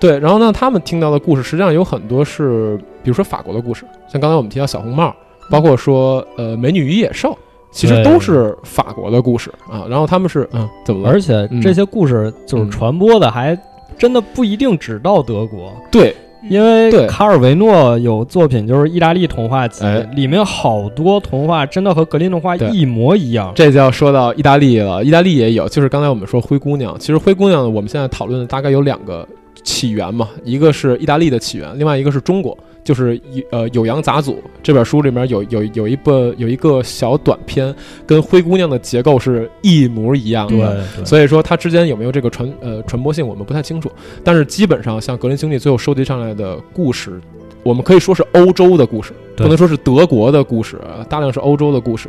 [0.00, 5.14] 对，然后呢，他们听到的故事实际上有很多是，比如说法国的故事，像刚才我们提到小红帽，
[5.50, 7.36] 包括说呃美女与野兽，
[7.70, 9.84] 其实都是法国的故事啊。
[9.88, 11.10] 然后他们是嗯，怎么了？
[11.10, 13.56] 而且这些故事就是嗯传播的，还
[13.98, 16.16] 真的不一定只到德国，对，
[16.48, 23.52] 因为对卡尔维诺有作品就是意大利童话集哎，里面好多童话真的和格林童话一模一样。
[23.54, 29.28] 这就要说到意大利了，意大利也有，就是刚才我们说灰姑娘，其实灰姑娘，我们现在讨论的大概有两个
[29.62, 34.32] 起源嘛，一个是意大利的起源，另外一个是中国，就是一呃《酉阳杂俎》
[34.62, 37.74] 这本书里面有有有一部有一个小短篇，
[38.06, 40.84] 跟灰姑娘的结构是一模一样的。
[41.04, 43.90] 所以说它之间有没有这个传呃传播性，我们不太清楚。
[44.24, 47.20] 但是基本上像格林兄弟最后收集上来的故事，
[47.62, 52.08] 我们可以说是欧洲的故事，不能说是德国的故事，呃大量是欧洲的故事。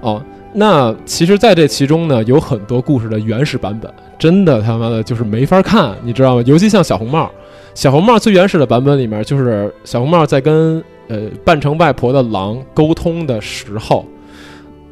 [0.00, 0.22] 哦，
[0.52, 6.42] 那其实，在这其中呢，有很多故事的原始版本，真的他妈的就是没法看，你知道吗？
[6.44, 7.30] 尤其像小红帽，
[7.74, 14.04] 小红帽最原始的版本里面，就是小红帽在跟呃扮成外婆的狼沟通的时候，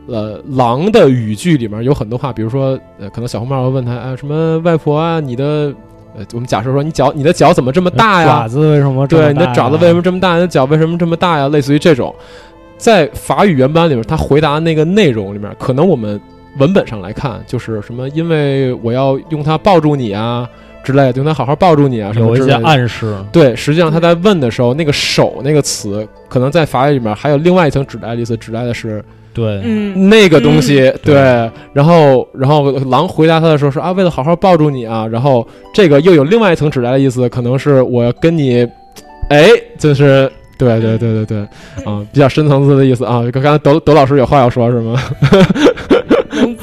[0.07, 5.75] 呃，狼的语句里面有很多话，比如说，呃，可能小红帽会问他，哎，什么外婆啊，你的，
[6.17, 8.27] 呃，我们假设说你脚，你的脚怎么这么大呀？
[8.27, 10.37] 爪子为什么这么对，你的爪子为什么这么大？
[10.37, 11.49] 你的脚为什么这么大呀？
[11.49, 12.15] 类似于这种，
[12.79, 16.19] 在法语原版里面，他回答那个内容里面，可能我们
[16.59, 20.49] 文本上来看，就是什么，因为我要用它抱住你啊
[20.83, 22.67] 之类的，用它好好抱住你啊什么有一些之类的。
[22.67, 23.17] 暗示？
[23.33, 29.05] 对，实际上他在问的时候，那个手那个词，可能在法语里面还有另外一层指代的意思，指代的是
[29.35, 30.77] 对，嗯，那个东西。
[31.03, 38.67] 对对，然后然后狼回答他的时候说啊，为了好好抱住你啊，然后这个又有另外一层指代的意思，可能是我要跟你，
[39.31, 40.31] 哎，就是。
[40.59, 41.39] 对对对对对，
[41.85, 43.23] 啊，比较深层次的意思啊。
[43.33, 45.01] 刚刚德德老师有话要说是吗？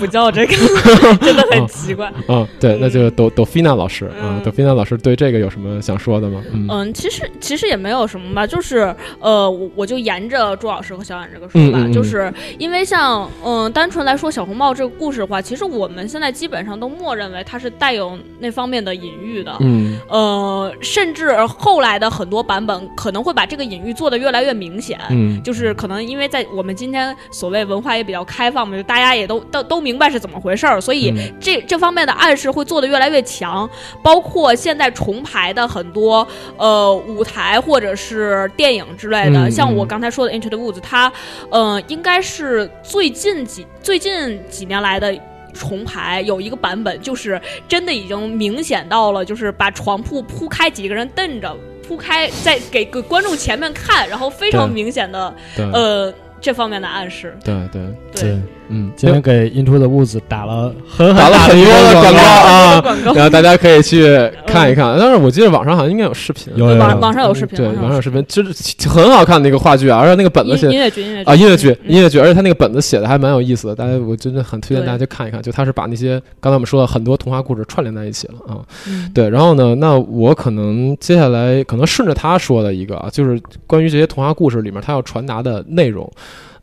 [0.07, 0.53] 叫这个，
[1.21, 2.11] 真的很奇怪。
[2.27, 6.41] 嗯，对，那就抖抖菲娜老师啊，嗯抖菲娜老师对这个有什么想说的吗？
[6.53, 19.55] 嗯嗯，其实其实也没有什么吧，就是呃，我我就沿着朱老师和小冉这个说吧，嗯嗯嗯就是因为像嗯，单纯来说小红帽这个故事的话，其实我们现在基本上都默认为它是带有那方面的隐喻的。
[19.59, 24.99] 嗯呃，甚至后来的很多版本可能会把这个隐喻做得越来越明显。
[25.09, 33.69] 嗯就是可能因为在我们今天所谓文化也比较开放嘛，就大家也都都都明白是怎么回事儿，所以嗯这这方面的暗示会做得越来越强。
[34.03, 36.27] 包括现在重排的很多
[36.57, 41.11] 呃舞台或者是电影之类的，像我刚才说的《Into the Woods》，它
[41.49, 45.15] 呃应该是最近几最近几年来的。
[45.57, 51.55] 重排有一个版本，就是真的已经明显到了，就是把床铺铺开，几个人瞪着
[51.87, 55.33] 铺开，在给给观众前面看，然后非常明显的
[55.71, 57.37] 呃这方面的暗示。
[57.41, 57.81] 对对，
[58.13, 62.83] 对，嗯，今天给 Into the Woods 打了很很打了很大的一个多的广告啊，
[63.15, 64.97] 然后大家可以去看一看。
[64.99, 71.29] 但是我记得网上好像应该有视频，网网上有视频，对，网网上有视频，就是很好看的一个话剧啊，而且那个本子写音音乐剧，音乐剧。
[71.29, 75.41] 啊，音乐剧，嗯音乐剧，而且他那个本子写的还蛮有意思的，大家我真的很推荐大家去看一看。
[75.41, 78.59] 就他是把那些刚才我们说的很多童话故事串联在一起了啊。
[78.87, 79.11] 嗯。
[79.13, 86.11] 对，然后呢，那我可能接下来可能顺着他说的一个啊，就是关于这些童话故事里面他要传达的内容。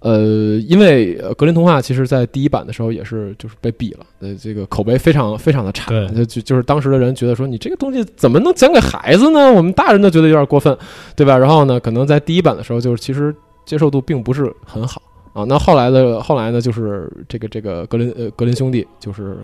[0.03, 0.21] 呃，
[0.69, 9.53] 因为呃格林童话其实在第一版的时候也是就是被毙了，呃，这个口碑非常非常的差，就就就是当时的人觉得说你这个东西怎么能讲给孩子呢？
[9.53, 10.77] 我们大人都觉得有点过分，
[11.15, 11.39] 对吧？
[11.39, 13.33] 然后呢，可能在第一版的时候就是其实
[13.65, 15.01] 接受度并不是很好
[15.33, 15.45] 啊。
[15.49, 19.37] 那后来的后来呢，就是这个这个格林呃格林兄弟就是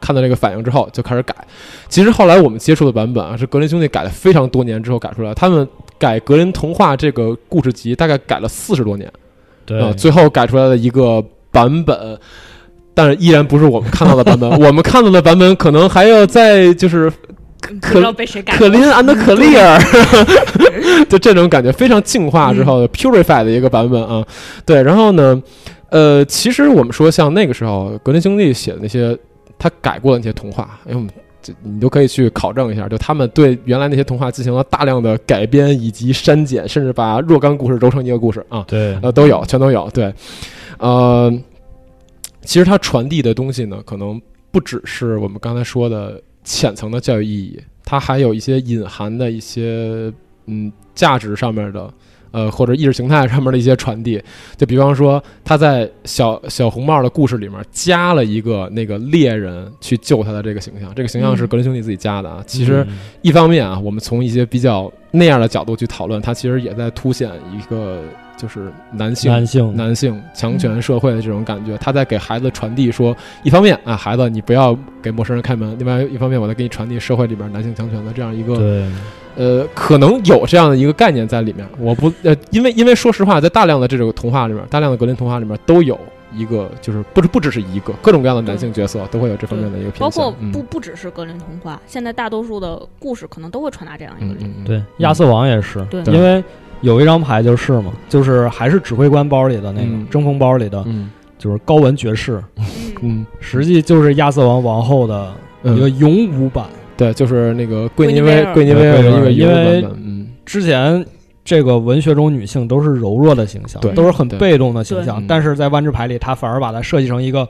[0.00, 1.34] 看到这个反应之后就开始改。
[1.88, 5.34] 其实后来我们接触的版本啊，是格林兄弟改了非常多年之后改出来的。
[5.34, 5.66] 他们
[5.98, 9.12] 改格林童话这个故事集大概改了四十多年
[9.66, 12.18] 对啊，最后改出来的一个版本。
[12.94, 17.12] 但是依然不是我们看到的版本， 我们看到的版本可能还要再就是
[17.82, 19.78] 可被谁改可林安德可丽尔，
[21.06, 24.24] 就这种感觉非常净化之后的 purify 的一个版本啊。
[24.64, 25.42] 对，然后呢，
[25.90, 29.14] 呃，其实我们说像那个时候格林兄弟写的那些
[29.58, 31.06] 他改过的那些童话，哎呦。
[31.46, 38.64] 这你都可以去考证一下，就他们对原来那些童话进行了大量的改编以及删减，甚至把若干故事揉成一个故事啊。
[38.66, 39.88] 对呃，都有，全都有。
[39.90, 40.12] 对，
[40.78, 41.32] 呃，
[42.42, 44.20] 其实它传递的东西呢，可能
[44.50, 50.12] 不只是我们刚才说的浅层的教育意义，它还有一些隐含的一些
[50.46, 51.88] 嗯价值上面的。
[52.36, 54.22] 呃，或者意识形态上面的一些传递，
[54.58, 61.48] 就比方说，他在小小红帽的故事里面加了一个那个猎人去救他的这个形象，这个形象是嗯。
[61.48, 62.44] 格林兄弟自己加的啊。
[62.46, 62.98] 其实嗯。
[63.22, 68.02] 一方面啊，我们从一些比较那样的角度去讨论，它其实也在凸显一个
[68.36, 71.76] 就是男性男性男性强权社会的这种感觉。
[71.78, 78.86] 他在给孩子传递说，一方面啊，孩子你不要给陌生人开门；另外一方面，我在给你传递社会里边男性强权的这样一个
[79.36, 81.66] 呃，可能有这样的一个概念在里面。
[81.78, 85.98] 我不呃，因为因为说实话，在大量的这种童话里面，大量的格林童话里面都有
[86.32, 90.24] 一个，就是不是不只是一个，各种各样的男性角色都会有这方面的一个包偏向。
[90.24, 94.50] 括嗯不不只是格林童话，现在大多数的故事可能都会传达这样一个理念。
[94.50, 96.42] 嗯嗯嗯，对，亚瑟王也是，对因为
[96.82, 100.06] 有一张牌就是嘛，就是还是指挥官包里的那个嗯。
[100.10, 101.10] 争锋包里的，嗯。
[101.38, 102.64] 就是高文爵士，嗯。
[103.02, 103.26] 嗯。
[103.40, 106.66] 实际就是亚瑟王王后的一个嗯，勇武版。
[106.96, 108.48] 对，就是那个桂尼桂尼维尔。
[108.48, 109.02] 薇桂尼薇尔。
[109.02, 110.28] 的一个因为嗯。
[110.44, 111.04] 之前
[111.44, 117.48] 这个文学中女性都是柔弱的形象对，都是很被动的形象，但是在万智牌里，他反而把它设计成一个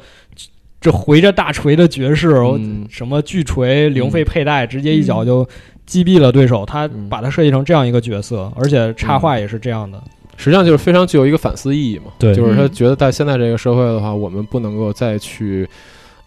[0.80, 2.86] 这回着大锤的爵士，嗯。
[2.90, 5.46] 什么巨锤、零费佩戴，直接一脚就
[5.86, 6.66] 击毙了对手。
[6.66, 10.02] 他嗯把他设计成这样一个角色，而且插画也是这样的。
[10.36, 12.12] 实际上就是非常具有一个反思意义嘛。
[12.18, 15.66] 对就是他嗯觉得在现在这个社会的话，我们不能够再去。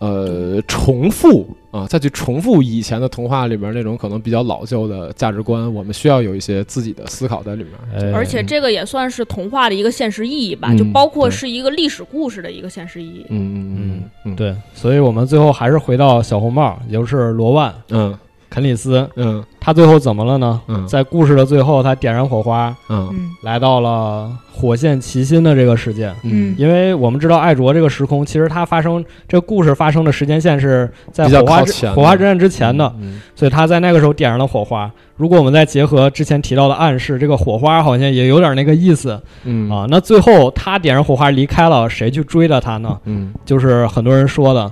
[0.02, 7.74] 呃，重复啊，再去重复以前的童话里边那种可能比较老旧的价值观，我们需要有一些自己的思考在里面。
[8.02, 13.26] 哎而且这个也算是童话的一个现实意义吧，嗯就包括是一个历史故事的一个现实意义。
[13.28, 18.18] 嗯嗯嗯嗯，对，所以我们最后还是回到小红帽，也就是罗万嗯
[18.50, 20.60] 肯里斯，嗯他最后怎么了呢？
[20.68, 26.12] 嗯在故事的最后，他点燃火花，嗯嗯来到了火线齐心的这个世界。
[26.24, 34.92] 嗯因为我们知道艾卓这个时空，其实它发生这故事发生的时间线是在火花之前火花之战之前的，嗯所以他在那个时候点燃了火花。
[35.16, 39.86] 如果我们再结合之前提到的暗示，这个火花好像也有点那个意思嗯啊。
[39.90, 42.98] 那最后他点燃火花离开了，谁去追的他呢？
[43.06, 44.72] 嗯就是很多人说的，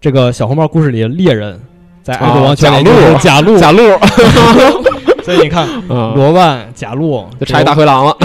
[0.00, 1.60] 这个小红帽故事里的猎人，
[2.02, 3.82] 在爱啊国王权里贾就是路贾路，贾路
[5.22, 8.16] 所以你看啊，罗万、贾路，就差一大灰狼了。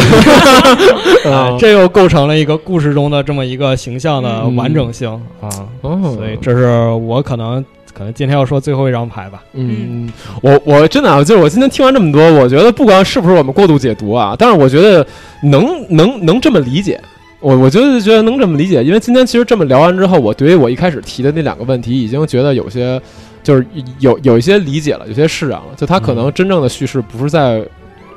[1.59, 5.09] 这又构成了一个故事中的这么一个形象的嗯完整性
[5.39, 5.47] 啊。
[5.81, 7.63] 哦，所以这是我可能
[7.93, 9.43] 可能今天要说最后一张牌吧。
[9.53, 10.11] 嗯，
[10.41, 15.05] 我我真的啊，就是我今天听完这么多，我觉得不管是不是我们过度解读啊，但是我觉得
[15.43, 16.99] 能能能这么理解。
[17.39, 22.99] 我我觉得觉得能这么理解，因为今天其实这么聊完之后，我对于我一开始提的那两个问题，已经觉得有些
[23.47, 23.65] 就是
[23.99, 25.67] 有有一些理解了，有些释然了。
[25.77, 27.63] 就他可能真正的叙事不是在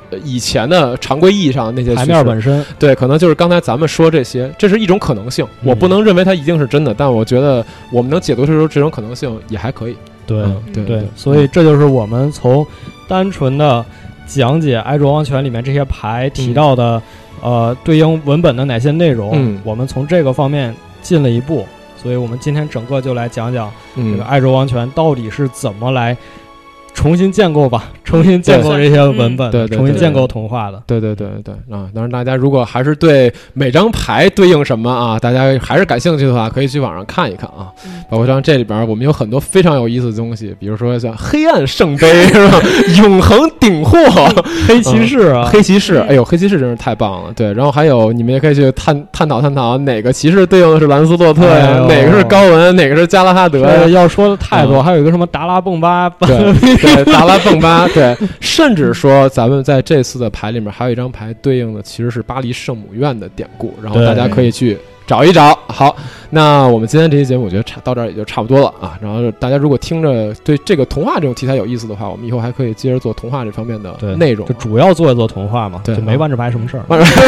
[0.09, 5.47] 呃以前的常规意义上的那些牌叙事，面本身，对，可能就是刚才咱们说这些，这是一种可能性。
[5.63, 9.95] 我不嗯能认为它一定是真的，但我觉得我们能解读出这种可能性也还可以。
[10.27, 12.67] 对嗯对对，所以这就是我们从
[13.07, 13.85] 单纯的
[14.27, 17.01] 讲解《埃卓王权》里面这些牌提到的，
[17.41, 21.65] 呃，对应文本的哪些内容，嗯我们从这个方面进了一步。
[22.01, 24.17] 所以我们今天整个就来讲讲这嗯。
[24.17, 26.15] 个《爱卓王权》到底是怎么来
[26.93, 30.81] 重新建构吧， 重新建构这些文本，对对对对重新建构童话的。
[30.85, 31.87] 对对对对啊！
[31.93, 37.71] 当然，大家如果还是对每张牌对应什么啊，大家还是感兴趣的话，可以去网上看一看啊。
[37.85, 42.59] 嗯包括像这里边，我们有很多非常有意思的东西，比如说像黑暗圣杯 是吧？
[43.01, 43.97] 永恒顶货、
[44.67, 47.31] 黑骑士啊，黑骑士，嗯哎呦，黑骑士真是太棒了。
[47.33, 53.89] 对，然后还有你们也可以去探探讨探讨哪个骑士对应的是兰斯洛特呀，哎哪个是高文，哪个是加拉哈德呀这。
[53.91, 64.77] 要说的太多，嗯还有一个什么达拉蹦巴，对对，达拉蹦巴，对，甚至说咱们在这次的牌里面还有一张牌对应的其实是巴黎圣母院的典故，然后大家可以去
[65.11, 65.53] 找一找。
[65.67, 65.93] 好，
[66.29, 68.97] 那我们今天这期节目我觉得差到这儿也就差不多了啊。
[69.01, 74.53] 然后大家如果听着对这个童话这种题材有意思的话，我们以后还可以接着做童话这方面的内容就。
[74.53, 76.83] 主要做一做童话嘛，对就没万智牌什么事儿。
[76.87, 77.21] 万智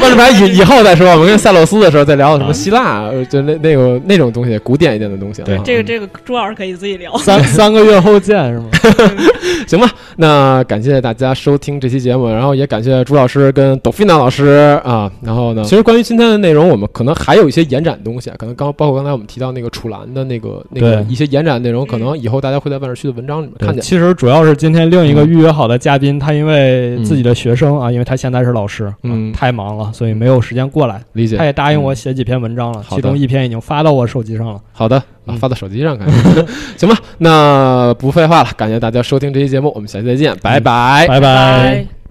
[0.00, 5.46] 万智牌以以后再说，我们跟塞洛斯的时候再聊什么啊希腊，呃就那那个那种东西，古典一点的东西啊。
[5.46, 7.16] 对嗯这个这个朱老师可以自己聊。
[7.18, 8.66] 三 三个月后见是吗？
[9.66, 15.10] 行吧，那感谢大家收听这期节目，然后也感谢朱老师跟董菲娜老师啊。
[15.22, 23.82] 然后呢，其实关于今天的内容，我们可能还有一些延展的东西啊，可能刚包括刚才我们提到那个楚岚的那个那个一些延展内容，可能以后大家会在万事区的文章里面看，见。
[23.82, 31.00] 其实主要是今天另一个预约好的嘉宾，他因为自己的学生啊，因为他现在是老师，嗯啊太忙了，所以没有时间过来。
[31.12, 31.44] 理解他。
[31.44, 34.60] 也答应我写几篇文章了，其中一篇已经发到我手机上了。
[34.72, 36.08] 好的，啊嗯，发到手机上看。
[36.76, 41.06] 行吧，那不废话了，感谢大家收听这期节目，我们下期再见，拜拜。
[41.08, 41.20] 拜拜。
[41.20, 42.03] 拜